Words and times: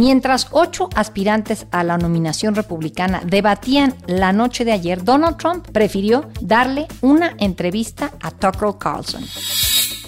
Mientras 0.00 0.48
ocho 0.52 0.88
aspirantes 0.94 1.66
a 1.70 1.84
la 1.84 1.98
nominación 1.98 2.54
republicana 2.54 3.20
debatían 3.22 3.94
la 4.06 4.32
noche 4.32 4.64
de 4.64 4.72
ayer, 4.72 5.04
Donald 5.04 5.36
Trump 5.36 5.68
prefirió 5.72 6.30
darle 6.40 6.86
una 7.02 7.34
entrevista 7.36 8.10
a 8.22 8.30
Tucker 8.30 8.78
Carlson. 8.78 9.22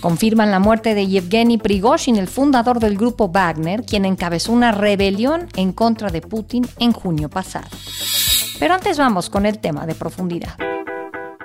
Confirman 0.01 0.51
la 0.51 0.61
muerte 0.61 0.95
de 0.95 1.07
Yevgeny 1.07 1.59
Prigozhin, 1.59 2.17
el 2.17 2.29
fundador 2.29 2.81
del 2.81 2.97
grupo 2.97 3.29
Wagner, 3.29 3.84
quien 3.84 4.07
encabezó 4.07 4.53
una 4.53 4.73
rebelión 4.73 5.48
en 5.57 5.75
contra 5.75 6.09
de 6.09 6.23
Putin 6.23 6.67
en 6.79 6.93
junio 6.93 7.29
pasado. 7.29 7.69
Pero 8.59 8.73
antes 8.73 8.97
vamos 8.97 9.29
con 9.29 9.45
el 9.45 9.59
tema 9.59 9.84
de 9.84 9.95
profundidad. 9.95 10.56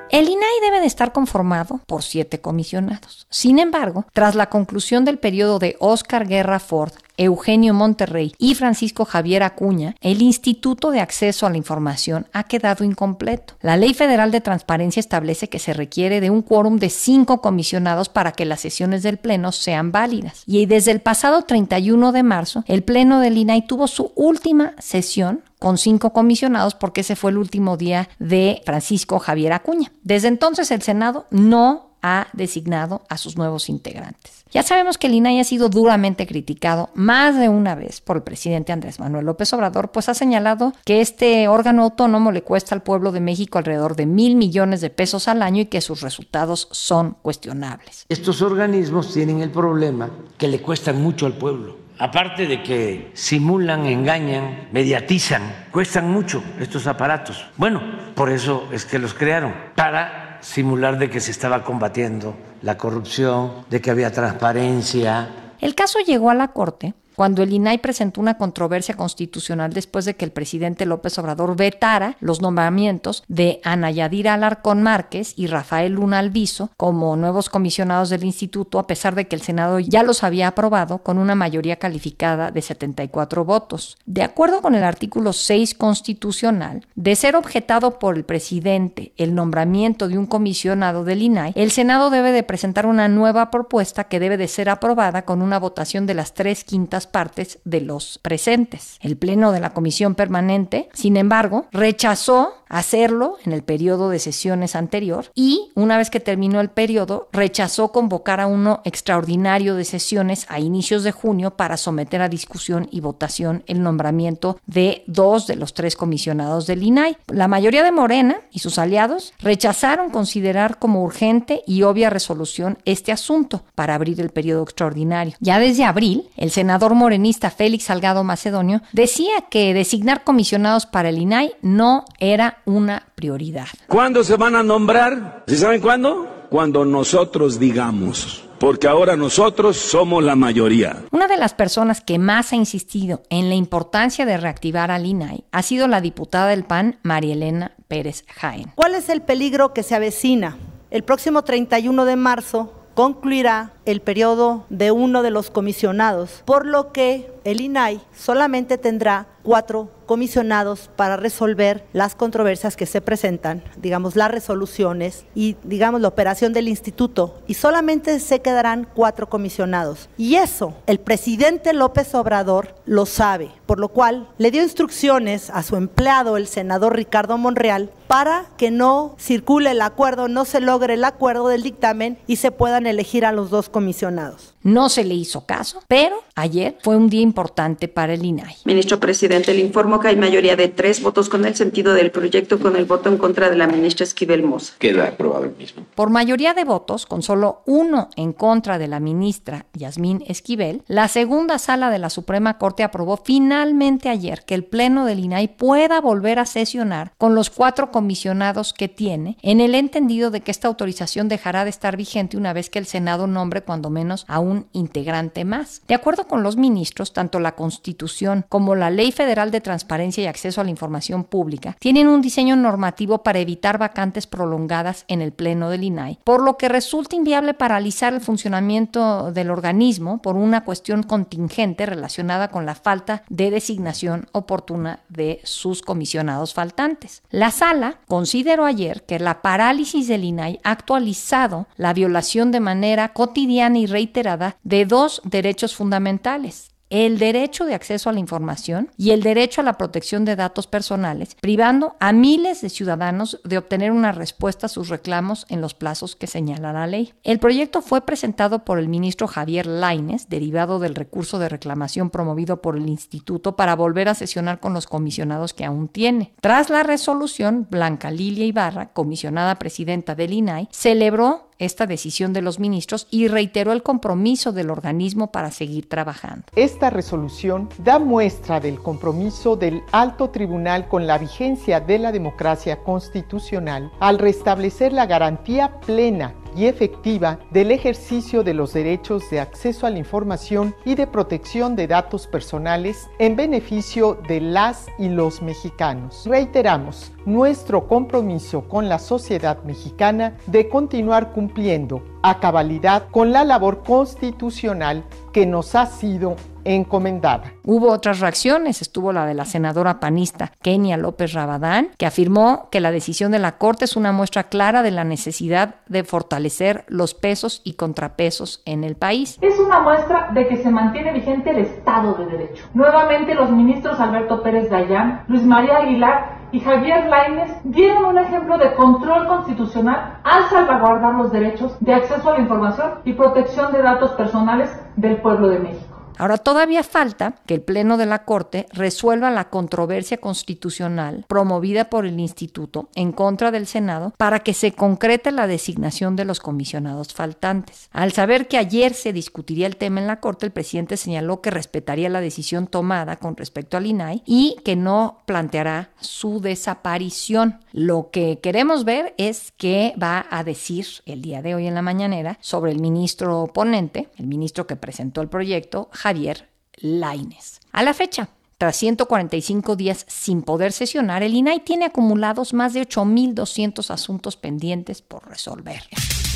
El 0.09 0.29
INAI 0.29 0.61
debe 0.61 0.79
de 0.79 0.87
estar 0.87 1.11
conformado 1.11 1.81
por 1.85 2.01
siete 2.01 2.39
comisionados. 2.39 3.27
Sin 3.29 3.59
embargo, 3.59 4.05
tras 4.13 4.35
la 4.35 4.47
conclusión 4.47 5.03
del 5.03 5.19
periodo 5.19 5.59
de 5.59 5.75
Oscar 5.81 6.25
Guerra 6.25 6.59
Ford, 6.59 6.93
Eugenio 7.17 7.73
Monterrey 7.73 8.33
y 8.37 8.55
Francisco 8.55 9.05
Javier 9.05 9.43
Acuña, 9.43 9.95
el 10.01 10.21
Instituto 10.21 10.91
de 10.91 10.99
Acceso 10.99 11.45
a 11.45 11.49
la 11.49 11.57
Información 11.57 12.27
ha 12.33 12.43
quedado 12.43 12.83
incompleto. 12.83 13.55
La 13.61 13.77
Ley 13.77 13.93
Federal 13.93 14.31
de 14.31 14.41
Transparencia 14.41 14.99
establece 14.99 15.49
que 15.49 15.59
se 15.59 15.73
requiere 15.73 16.21
de 16.21 16.29
un 16.29 16.41
quórum 16.41 16.77
de 16.77 16.89
cinco 16.89 17.41
comisionados 17.41 18.09
para 18.09 18.31
que 18.31 18.45
las 18.45 18.61
sesiones 18.61 19.03
del 19.03 19.17
Pleno 19.17 19.51
sean 19.51 19.91
válidas. 19.91 20.43
Y 20.45 20.65
desde 20.65 20.91
el 20.91 21.01
pasado 21.01 21.41
31 21.43 22.11
de 22.11 22.23
marzo, 22.23 22.63
el 22.67 22.83
Pleno 22.83 23.19
del 23.19 23.37
INAI 23.37 23.67
tuvo 23.67 23.87
su 23.87 24.11
última 24.15 24.73
sesión 24.79 25.41
con 25.59 25.77
cinco 25.77 26.13
comisionados 26.13 26.75
porque 26.75 27.01
ese 27.01 27.15
fue 27.15 27.31
el 27.31 27.37
último 27.37 27.77
día 27.77 28.09
de 28.19 28.61
Francisco 28.65 29.19
Javier 29.19 29.53
Acuña. 29.53 29.91
Desde 30.03 30.27
entonces 30.27 30.71
el 30.71 30.81
Senado 30.81 31.25
no 31.31 31.86
ha 32.07 32.27
designado 32.33 33.01
a 33.09 33.17
sus 33.17 33.37
nuevos 33.37 33.69
integrantes. 33.69 34.45
Ya 34.51 34.63
sabemos 34.63 34.97
que 34.97 35.07
el 35.07 35.13
INAI 35.13 35.39
ha 35.41 35.43
sido 35.43 35.67
duramente 35.67 36.25
criticado 36.25 36.89
más 36.95 37.37
de 37.37 37.49
una 37.49 37.75
vez 37.75 37.99
por 37.99 38.17
el 38.17 38.23
presidente 38.23 38.71
Andrés 38.71 38.99
Manuel 38.99 39.25
López 39.25 39.51
Obrador, 39.53 39.91
pues 39.91 40.07
ha 40.07 40.13
señalado 40.13 40.73
que 40.85 41.01
este 41.01 41.47
órgano 41.47 41.83
autónomo 41.83 42.31
le 42.31 42.43
cuesta 42.43 42.73
al 42.73 42.81
pueblo 42.81 43.11
de 43.11 43.19
México 43.19 43.57
alrededor 43.57 43.95
de 43.95 44.05
mil 44.05 44.35
millones 44.35 44.81
de 44.81 44.89
pesos 44.89 45.27
al 45.27 45.41
año 45.41 45.63
y 45.63 45.65
que 45.65 45.81
sus 45.81 46.01
resultados 46.01 46.69
son 46.71 47.17
cuestionables. 47.21 48.05
Estos 48.07 48.41
organismos 48.41 49.13
tienen 49.13 49.41
el 49.41 49.51
problema 49.51 50.09
que 50.37 50.47
le 50.47 50.61
cuestan 50.61 51.01
mucho 51.01 51.25
al 51.25 51.33
pueblo 51.33 51.87
aparte 51.99 52.45
de 52.45 52.61
que 52.61 53.11
simulan, 53.13 53.85
engañan, 53.85 54.69
mediatizan, 54.71 55.67
cuestan 55.71 56.11
mucho 56.11 56.43
estos 56.59 56.87
aparatos. 56.87 57.45
Bueno, 57.57 57.81
por 58.15 58.29
eso 58.29 58.67
es 58.71 58.85
que 58.85 58.99
los 58.99 59.13
crearon, 59.13 59.53
para 59.75 60.26
simular 60.41 60.97
de 60.97 61.09
que 61.09 61.19
se 61.19 61.31
estaba 61.31 61.63
combatiendo 61.63 62.35
la 62.61 62.77
corrupción, 62.77 63.65
de 63.69 63.81
que 63.81 63.91
había 63.91 64.11
transparencia. 64.11 65.29
El 65.59 65.75
caso 65.75 65.99
llegó 65.99 66.29
a 66.29 66.35
la 66.35 66.49
Corte 66.49 66.93
cuando 67.17 67.41
el 67.41 67.51
INAI 67.51 67.79
presentó 67.79 68.21
una 68.21 68.37
controversia 68.37 68.95
constitucional 68.95 69.73
después 69.73 70.05
de 70.05 70.15
que 70.15 70.23
el 70.23 70.29
presidente 70.29 70.85
López 70.85 71.17
Obrador 71.17 71.55
vetara 71.55 72.15
los 72.19 72.43
nombramientos 72.43 73.23
de 73.27 73.59
Ana 73.63 73.89
Yadira 73.89 74.35
Alarcón 74.35 74.83
Márquez 74.83 75.33
y 75.35 75.47
Rafael 75.47 75.93
Luna 75.93 76.19
Alviso 76.19 76.69
como 76.77 77.15
nuevos 77.15 77.49
comisionados 77.49 78.11
del 78.11 78.23
instituto, 78.23 78.77
a 78.77 78.85
pesar 78.85 79.15
de 79.15 79.27
que 79.27 79.35
el 79.35 79.41
Senado 79.41 79.79
ya 79.79 80.03
los 80.03 80.23
había 80.23 80.49
aprobado 80.49 80.99
con 80.99 81.17
una 81.17 81.33
mayoría 81.33 81.77
calificada 81.77 82.51
de 82.51 82.61
74 82.61 83.43
votos. 83.43 83.97
De 84.05 84.21
acuerdo 84.21 84.61
con 84.61 84.75
el 84.75 84.83
artículo 84.83 85.33
6 85.33 85.73
constitucional, 85.73 86.85
de 86.93 87.15
ser 87.15 87.35
objetado 87.35 87.97
por 87.97 88.15
el 88.15 88.25
presidente 88.25 89.13
el 89.17 89.33
nombramiento 89.33 90.07
de 90.07 90.19
un 90.19 90.27
comisionado 90.27 91.03
del 91.03 91.23
INAI, 91.23 91.53
el 91.55 91.71
Senado 91.71 92.11
debe 92.11 92.31
de 92.31 92.43
presentar 92.43 92.85
una 92.85 93.07
nueva 93.07 93.49
propuesta 93.49 94.03
que 94.03 94.19
debe 94.19 94.37
de 94.37 94.47
ser 94.47 94.69
aprobada 94.69 95.23
con 95.23 95.41
una 95.41 95.57
votación 95.57 96.05
de 96.05 96.13
las 96.13 96.35
tres 96.35 96.63
quintas 96.63 97.06
partes 97.07 97.59
de 97.65 97.81
los 97.81 98.19
presentes. 98.19 98.97
El 99.01 99.17
Pleno 99.17 99.51
de 99.51 99.59
la 99.59 99.73
Comisión 99.73 100.15
Permanente, 100.15 100.89
sin 100.93 101.17
embargo, 101.17 101.67
rechazó 101.71 102.56
hacerlo 102.69 103.37
en 103.45 103.51
el 103.51 103.63
periodo 103.63 104.09
de 104.09 104.19
sesiones 104.19 104.75
anterior 104.75 105.31
y, 105.35 105.71
una 105.75 105.97
vez 105.97 106.09
que 106.09 106.19
terminó 106.19 106.59
el 106.61 106.69
periodo, 106.69 107.29
rechazó 107.31 107.91
convocar 107.91 108.39
a 108.39 108.47
uno 108.47 108.81
extraordinario 108.83 109.75
de 109.75 109.85
sesiones 109.85 110.45
a 110.49 110.59
inicios 110.59 111.03
de 111.03 111.11
junio 111.11 111.51
para 111.55 111.77
someter 111.77 112.21
a 112.21 112.29
discusión 112.29 112.87
y 112.91 112.99
votación 112.99 113.63
el 113.67 113.81
nombramiento 113.81 114.59
de 114.65 115.03
dos 115.07 115.47
de 115.47 115.55
los 115.55 115.73
tres 115.73 115.95
comisionados 115.95 116.67
del 116.67 116.83
INAI. 116.83 117.17
La 117.27 117.47
mayoría 117.47 117.83
de 117.83 117.91
Morena 117.91 118.37
y 118.51 118.59
sus 118.59 118.77
aliados 118.77 119.33
rechazaron 119.39 120.09
considerar 120.09 120.79
como 120.79 121.03
urgente 121.03 121.63
y 121.65 121.83
obvia 121.83 122.09
resolución 122.09 122.77
este 122.85 123.11
asunto 123.11 123.63
para 123.75 123.95
abrir 123.95 124.19
el 124.21 124.29
periodo 124.29 124.63
extraordinario. 124.63 125.35
Ya 125.39 125.59
desde 125.59 125.83
abril, 125.83 126.29
el 126.35 126.51
senador 126.51 126.93
morenista 126.93 127.49
Félix 127.49 127.85
Salgado 127.85 128.23
Macedonio 128.23 128.81
decía 128.91 129.33
que 129.49 129.73
designar 129.73 130.23
comisionados 130.23 130.85
para 130.85 131.09
el 131.09 131.17
INAI 131.17 131.53
no 131.61 132.05
era 132.19 132.56
una 132.67 133.07
prioridad. 133.15 133.67
¿Cuándo 133.87 134.23
se 134.23 134.35
van 134.35 134.55
a 134.55 134.61
nombrar? 134.61 135.43
¿Sí 135.47 135.57
saben 135.57 135.81
cuándo? 135.81 136.45
Cuando 136.51 136.85
nosotros 136.85 137.59
digamos 137.59 138.43
porque 138.59 138.87
ahora 138.87 139.15
nosotros 139.15 139.77
somos 139.77 140.23
la 140.23 140.35
mayoría. 140.35 141.03
Una 141.11 141.27
de 141.27 141.37
las 141.37 141.53
personas 141.53 142.01
que 142.01 142.17
más 142.17 142.53
ha 142.53 142.55
insistido 142.55 143.21
en 143.29 143.49
la 143.49 143.55
importancia 143.55 144.25
de 144.25 144.37
reactivar 144.37 144.89
al 144.89 145.05
INAI 145.05 145.43
ha 145.51 145.61
sido 145.61 145.87
la 145.87 146.01
diputada 146.01 146.47
del 146.47 146.63
PAN, 146.63 146.97
María 147.03 147.33
Elena 147.33 147.75
Pérez 147.87 148.23
Jaén. 148.27 148.71
¿Cuál 148.75 148.95
es 148.95 149.09
el 149.09 149.21
peligro 149.21 149.73
que 149.73 149.83
se 149.83 149.95
avecina? 149.95 150.57
El 150.89 151.03
próximo 151.03 151.43
31 151.43 152.05
de 152.05 152.15
marzo 152.15 152.73
concluirá 152.95 153.73
el 153.87 154.01
periodo 154.01 154.65
de 154.69 154.91
uno 154.91 155.23
de 155.23 155.31
los 155.31 155.49
comisionados, 155.49 156.43
por 156.45 156.65
lo 156.65 156.91
que 156.91 157.31
el 157.45 157.61
INAI 157.61 158.01
solamente 158.13 158.77
tendrá 158.77 159.27
cuatro 159.41 159.89
comisionados 160.05 160.89
para 160.97 161.15
resolver 161.15 161.85
las 161.93 162.15
controversias 162.15 162.75
que 162.75 162.85
se 162.85 162.99
presentan, 162.99 163.63
digamos 163.77 164.17
las 164.17 164.29
resoluciones 164.29 165.25
y 165.33 165.55
digamos 165.63 166.01
la 166.01 166.09
operación 166.09 166.51
del 166.51 166.67
instituto 166.67 167.41
y 167.47 167.53
solamente 167.53 168.19
se 168.19 168.41
quedarán 168.41 168.87
cuatro 168.93 169.29
comisionados. 169.29 170.09
Y 170.17 170.35
eso 170.35 170.73
el 170.85 170.99
presidente 170.99 171.71
López 171.71 172.13
Obrador 172.13 172.75
lo 172.85 173.05
sabe, 173.05 173.51
por 173.65 173.79
lo 173.79 173.87
cual 173.87 174.27
le 174.37 174.51
dio 174.51 174.63
instrucciones 174.63 175.49
a 175.49 175.63
su 175.63 175.77
empleado, 175.77 176.35
el 176.35 176.47
senador 176.47 176.95
Ricardo 176.95 177.37
Monreal, 177.37 177.89
para 178.07 178.45
que 178.57 178.71
no 178.71 179.15
circule 179.17 179.71
el 179.71 179.81
acuerdo, 179.81 180.27
no 180.27 180.43
se 180.43 180.59
logre 180.59 180.95
el 180.95 181.03
acuerdo 181.05 181.47
del 181.47 181.63
dictamen 181.63 182.17
y 182.27 182.37
se 182.37 182.51
puedan 182.51 182.87
elegir 182.87 183.25
a 183.25 183.31
los 183.31 183.49
dos 183.49 183.69
comisionados 183.69 183.76
comisionados. 183.77 184.55
No 184.63 184.89
se 184.89 185.03
le 185.03 185.13
hizo 185.13 185.45
caso, 185.45 185.81
pero 185.87 186.23
ayer 186.35 186.77
fue 186.81 186.97
un 186.97 187.09
día 187.09 187.21
importante 187.21 187.87
para 187.87 188.13
el 188.13 188.25
INAI. 188.25 188.55
Ministro 188.65 188.99
presidente, 188.99 189.53
le 189.53 189.61
informo 189.61 189.99
que 189.99 190.09
hay 190.09 190.15
mayoría 190.15 190.55
de 190.55 190.67
tres 190.67 191.01
votos 191.01 191.29
con 191.29 191.45
el 191.45 191.55
sentido 191.55 191.93
del 191.93 192.11
proyecto 192.11 192.59
con 192.59 192.75
el 192.75 192.85
voto 192.85 193.09
en 193.09 193.17
contra 193.17 193.49
de 193.49 193.55
la 193.55 193.67
ministra 193.67 194.03
Esquivel 194.03 194.43
Moza. 194.43 194.73
Queda 194.79 195.07
aprobado 195.07 195.45
el 195.45 195.55
mismo. 195.55 195.85
Por 195.95 196.09
mayoría 196.09 196.53
de 196.53 196.63
votos, 196.63 197.05
con 197.05 197.21
solo 197.21 197.61
uno 197.65 198.09
en 198.15 198.33
contra 198.33 198.77
de 198.77 198.87
la 198.87 198.99
ministra 198.99 199.65
Yasmín 199.73 200.23
Esquivel, 200.27 200.83
la 200.87 201.07
segunda 201.07 201.59
sala 201.59 201.89
de 201.89 201.99
la 201.99 202.09
Suprema 202.09 202.57
Corte 202.57 202.83
aprobó 202.83 203.17
finalmente 203.17 204.09
ayer 204.09 204.43
que 204.45 204.55
el 204.55 204.65
Pleno 204.65 205.05
del 205.05 205.19
INAI 205.19 205.55
pueda 205.55 206.01
volver 206.01 206.39
a 206.39 206.45
sesionar 206.45 207.13
con 207.17 207.35
los 207.35 207.49
cuatro 207.49 207.91
comisionados 207.91 208.73
que 208.73 208.87
tiene, 208.87 209.37
en 209.41 209.61
el 209.61 209.75
entendido 209.75 210.31
de 210.31 210.41
que 210.41 210.51
esta 210.51 210.67
autorización 210.67 211.29
dejará 211.29 211.63
de 211.63 211.69
estar 211.69 211.95
vigente 211.95 212.37
una 212.37 212.53
vez 212.53 212.69
que 212.69 212.79
el 212.79 212.85
Senado 212.85 213.27
nombre 213.27 213.61
cuando 213.61 213.89
menos 213.89 214.25
a 214.27 214.39
un 214.39 214.46
integrante 214.73 215.45
más. 215.45 215.81
De 215.87 215.95
acuerdo 215.95 216.27
con 216.27 216.43
los 216.43 216.57
ministros, 216.57 217.13
tanto 217.13 217.39
la 217.39 217.55
Constitución 217.55 218.45
como 218.49 218.75
la 218.75 218.89
Ley 218.89 219.11
Federal 219.11 219.51
de 219.51 219.61
Transparencia 219.61 220.23
y 220.23 220.27
Acceso 220.27 220.61
a 220.61 220.63
la 220.63 220.69
Información 220.69 221.23
Pública 221.23 221.75
tienen 221.79 222.07
un 222.07 222.21
diseño 222.21 222.55
normativo 222.55 223.23
para 223.23 223.39
evitar 223.39 223.77
vacantes 223.77 224.27
prolongadas 224.27 225.05
en 225.07 225.21
el 225.21 225.31
Pleno 225.31 225.69
del 225.69 225.83
INAI, 225.83 226.19
por 226.23 226.41
lo 226.41 226.57
que 226.57 226.69
resulta 226.69 227.15
inviable 227.15 227.53
paralizar 227.53 228.13
el 228.13 228.21
funcionamiento 228.21 229.31
del 229.31 229.51
organismo 229.51 230.21
por 230.21 230.35
una 230.35 230.63
cuestión 230.63 231.03
contingente 231.03 231.85
relacionada 231.85 232.49
con 232.49 232.65
la 232.65 232.75
falta 232.75 233.23
de 233.29 233.51
designación 233.51 234.27
oportuna 234.31 235.01
de 235.09 235.41
sus 235.43 235.81
comisionados 235.81 236.53
faltantes. 236.53 237.23
La 237.29 237.51
sala 237.51 237.99
consideró 238.07 238.65
ayer 238.65 239.03
que 239.03 239.19
la 239.19 239.41
parálisis 239.41 240.07
del 240.07 240.23
INAI 240.23 240.59
ha 240.63 240.71
actualizado 240.71 241.67
la 241.75 241.93
violación 241.93 242.51
de 242.51 242.59
manera 242.59 243.13
cotidiana 243.13 243.79
y 243.79 243.85
reiterada 243.85 244.36
de 244.63 244.85
dos 244.85 245.21
derechos 245.23 245.75
fundamentales 245.75 246.71
el 246.89 247.19
derecho 247.19 247.65
de 247.65 247.73
acceso 247.73 248.09
a 248.09 248.13
la 248.13 248.19
información 248.19 248.89
y 248.97 249.11
el 249.11 249.21
derecho 249.21 249.61
a 249.61 249.63
la 249.63 249.77
protección 249.77 250.25
de 250.25 250.35
datos 250.35 250.67
personales, 250.67 251.35
privando 251.41 251.95
a 251.99 252.13
miles 252.13 252.61
de 252.61 252.69
ciudadanos 252.69 253.41
de 253.43 253.57
obtener 253.57 253.91
una 253.91 254.11
respuesta 254.11 254.67
a 254.67 254.69
sus 254.69 254.89
reclamos 254.89 255.45
en 255.49 255.61
los 255.61 255.73
plazos 255.73 256.15
que 256.15 256.27
señala 256.27 256.73
la 256.73 256.87
ley. 256.87 257.13
El 257.23 257.39
proyecto 257.39 257.81
fue 257.81 258.01
presentado 258.01 258.63
por 258.63 258.79
el 258.79 258.87
ministro 258.87 259.27
Javier 259.27 259.65
Laines, 259.65 260.29
derivado 260.29 260.79
del 260.79 260.95
recurso 260.95 261.39
de 261.39 261.49
reclamación 261.49 262.09
promovido 262.09 262.61
por 262.61 262.77
el 262.77 262.87
instituto 262.87 263.55
para 263.55 263.75
volver 263.75 264.09
a 264.09 264.15
sesionar 264.15 264.59
con 264.59 264.73
los 264.73 264.87
comisionados 264.87 265.53
que 265.53 265.65
aún 265.65 265.87
tiene. 265.87 266.33
Tras 266.41 266.69
la 266.69 266.83
resolución, 266.83 267.67
Blanca 267.69 268.11
Lilia 268.11 268.45
Ibarra, 268.45 268.93
comisionada 268.93 269.55
presidenta 269.55 270.15
del 270.15 270.33
INAI, 270.33 270.69
celebró 270.71 271.46
esta 271.59 271.85
decisión 271.85 272.33
de 272.33 272.41
los 272.41 272.59
ministros 272.59 273.07
y 273.11 273.27
reiteró 273.27 273.71
el 273.71 273.83
compromiso 273.83 274.51
del 274.51 274.69
organismo 274.69 275.31
para 275.31 275.51
seguir 275.51 275.89
trabajando. 275.89 276.45
Esta 276.55 276.89
resolución 276.89 277.69
da 277.77 277.99
muestra 277.99 278.59
del 278.59 278.79
compromiso 278.81 279.55
del 279.55 279.81
alto 279.91 280.29
tribunal 280.29 280.87
con 280.87 281.07
la 281.07 281.17
vigencia 281.17 281.79
de 281.79 281.99
la 281.99 282.11
democracia 282.11 282.83
constitucional 282.83 283.91
al 283.99 284.19
restablecer 284.19 284.93
la 284.93 285.05
garantía 285.05 285.79
plena 285.81 286.33
y 286.55 286.65
efectiva 286.65 287.39
del 287.51 287.71
ejercicio 287.71 288.43
de 288.43 288.53
los 288.53 288.73
derechos 288.73 289.29
de 289.29 289.39
acceso 289.39 289.85
a 289.85 289.89
la 289.89 289.99
información 289.99 290.75
y 290.85 290.95
de 290.95 291.05
protección 291.05 291.75
de 291.75 291.87
datos 291.87 292.27
personales 292.27 293.07
en 293.19 293.35
beneficio 293.35 294.19
de 294.27 294.41
las 294.41 294.87
y 294.97 295.09
los 295.09 295.41
mexicanos. 295.41 296.23
Reiteramos 296.25 297.11
nuestro 297.27 297.87
compromiso 297.87 298.67
con 298.69 298.87
la 298.87 298.99
sociedad 298.99 299.61
mexicana 299.63 300.37
de 300.47 300.69
continuar 300.69 301.33
cumpliendo 301.33 302.01
a 302.23 302.39
cabalidad 302.39 303.09
con 303.11 303.31
la 303.31 303.43
labor 303.43 303.83
constitucional 303.83 305.03
que 305.33 305.45
nos 305.45 305.75
ha 305.75 305.85
sido 305.85 306.35
encomendada. 306.63 307.53
Hubo 307.63 307.91
otras 307.91 308.19
reacciones, 308.19 308.81
estuvo 308.81 309.13
la 309.13 309.25
de 309.25 309.33
la 309.33 309.45
senadora 309.45 309.99
panista 309.99 310.51
Kenia 310.61 310.97
López 310.97 311.33
Rabadán, 311.33 311.89
que 311.97 312.05
afirmó 312.05 312.69
que 312.71 312.81
la 312.81 312.91
decisión 312.91 313.31
de 313.31 313.39
la 313.39 313.57
Corte 313.57 313.85
es 313.85 313.95
una 313.95 314.11
muestra 314.11 314.43
clara 314.43 314.81
de 314.81 314.91
la 314.91 315.03
necesidad 315.03 315.75
de 315.87 316.03
fortalecer 316.03 316.85
los 316.87 317.13
pesos 317.13 317.61
y 317.63 317.73
contrapesos 317.73 318.61
en 318.65 318.83
el 318.83 318.95
país. 318.95 319.37
Es 319.41 319.59
una 319.59 319.79
muestra 319.79 320.29
de 320.33 320.47
que 320.47 320.57
se 320.57 320.69
mantiene 320.69 321.13
vigente 321.13 321.51
el 321.51 321.59
Estado 321.59 322.15
de 322.15 322.25
Derecho. 322.25 322.65
Nuevamente 322.73 323.35
los 323.35 323.49
ministros 323.51 323.99
Alberto 323.99 324.43
Pérez 324.43 324.69
Gallán, 324.69 325.23
Luis 325.27 325.43
María 325.43 325.77
Aguilar 325.77 326.46
y 326.51 326.59
Javier 326.59 327.07
Lainez 327.07 327.51
dieron 327.63 328.05
un 328.05 328.17
ejemplo 328.17 328.57
de 328.57 328.73
control 328.75 329.27
constitucional 329.27 330.19
al 330.23 330.43
salvaguardar 330.49 331.15
los 331.15 331.31
derechos 331.31 331.77
de 331.79 331.93
acceso 331.93 332.29
a 332.29 332.33
la 332.33 332.39
información 332.41 332.91
y 333.03 333.13
protección 333.13 333.71
de 333.71 333.81
datos 333.81 334.11
personales 334.11 334.71
del 334.95 335.21
pueblo 335.21 335.49
de 335.49 335.59
México. 335.59 335.86
Ahora 336.17 336.37
todavía 336.37 336.83
falta 336.83 337.35
que 337.45 337.53
el 337.53 337.61
Pleno 337.61 337.97
de 337.97 338.07
la 338.07 338.25
Corte 338.25 338.65
resuelva 338.73 339.29
la 339.29 339.49
controversia 339.49 340.17
constitucional 340.17 341.25
promovida 341.27 341.89
por 341.89 342.05
el 342.05 342.19
Instituto 342.19 342.89
en 342.95 343.11
contra 343.11 343.51
del 343.51 343.67
Senado 343.67 344.13
para 344.17 344.39
que 344.39 344.53
se 344.53 344.71
concrete 344.71 345.31
la 345.31 345.45
designación 345.45 346.15
de 346.15 346.25
los 346.25 346.39
comisionados 346.39 347.13
faltantes. 347.13 347.89
Al 347.91 348.13
saber 348.13 348.47
que 348.47 348.57
ayer 348.57 348.93
se 348.93 349.13
discutiría 349.13 349.67
el 349.67 349.77
tema 349.77 350.01
en 350.01 350.07
la 350.07 350.19
Corte, 350.19 350.47
el 350.47 350.51
presidente 350.51 350.97
señaló 350.97 351.41
que 351.41 351.51
respetaría 351.51 352.09
la 352.09 352.21
decisión 352.21 352.67
tomada 352.67 353.17
con 353.17 353.37
respecto 353.37 353.77
al 353.77 353.85
INAI 353.85 354.23
y 354.25 354.57
que 354.65 354.75
no 354.75 355.19
planteará 355.25 355.91
su 355.99 356.41
desaparición. 356.41 357.59
Lo 357.71 358.09
que 358.11 358.39
queremos 358.39 358.85
ver 358.85 359.13
es 359.17 359.53
qué 359.57 359.93
va 360.01 360.25
a 360.31 360.43
decir 360.43 360.87
el 361.05 361.21
día 361.21 361.41
de 361.41 361.55
hoy 361.55 361.67
en 361.67 361.75
la 361.75 361.81
mañanera 361.81 362.37
sobre 362.41 362.71
el 362.71 362.79
ministro 362.79 363.41
oponente, 363.41 364.09
el 364.17 364.27
ministro 364.27 364.67
que 364.67 364.75
presentó 364.75 365.21
el 365.21 365.29
proyecto, 365.29 365.89
Javier 366.07 366.47
Laines. 366.77 367.59
A 367.73 367.83
la 367.83 367.93
fecha, 367.93 368.29
tras 368.57 368.77
145 368.77 369.75
días 369.75 370.05
sin 370.07 370.41
poder 370.41 370.71
sesionar, 370.71 371.21
el 371.21 371.33
INAI 371.33 371.59
tiene 371.59 371.83
acumulados 371.83 372.53
más 372.53 372.73
de 372.73 372.87
8.200 372.87 373.89
asuntos 373.91 374.37
pendientes 374.37 375.01
por 375.01 375.27
resolver. 375.27 375.81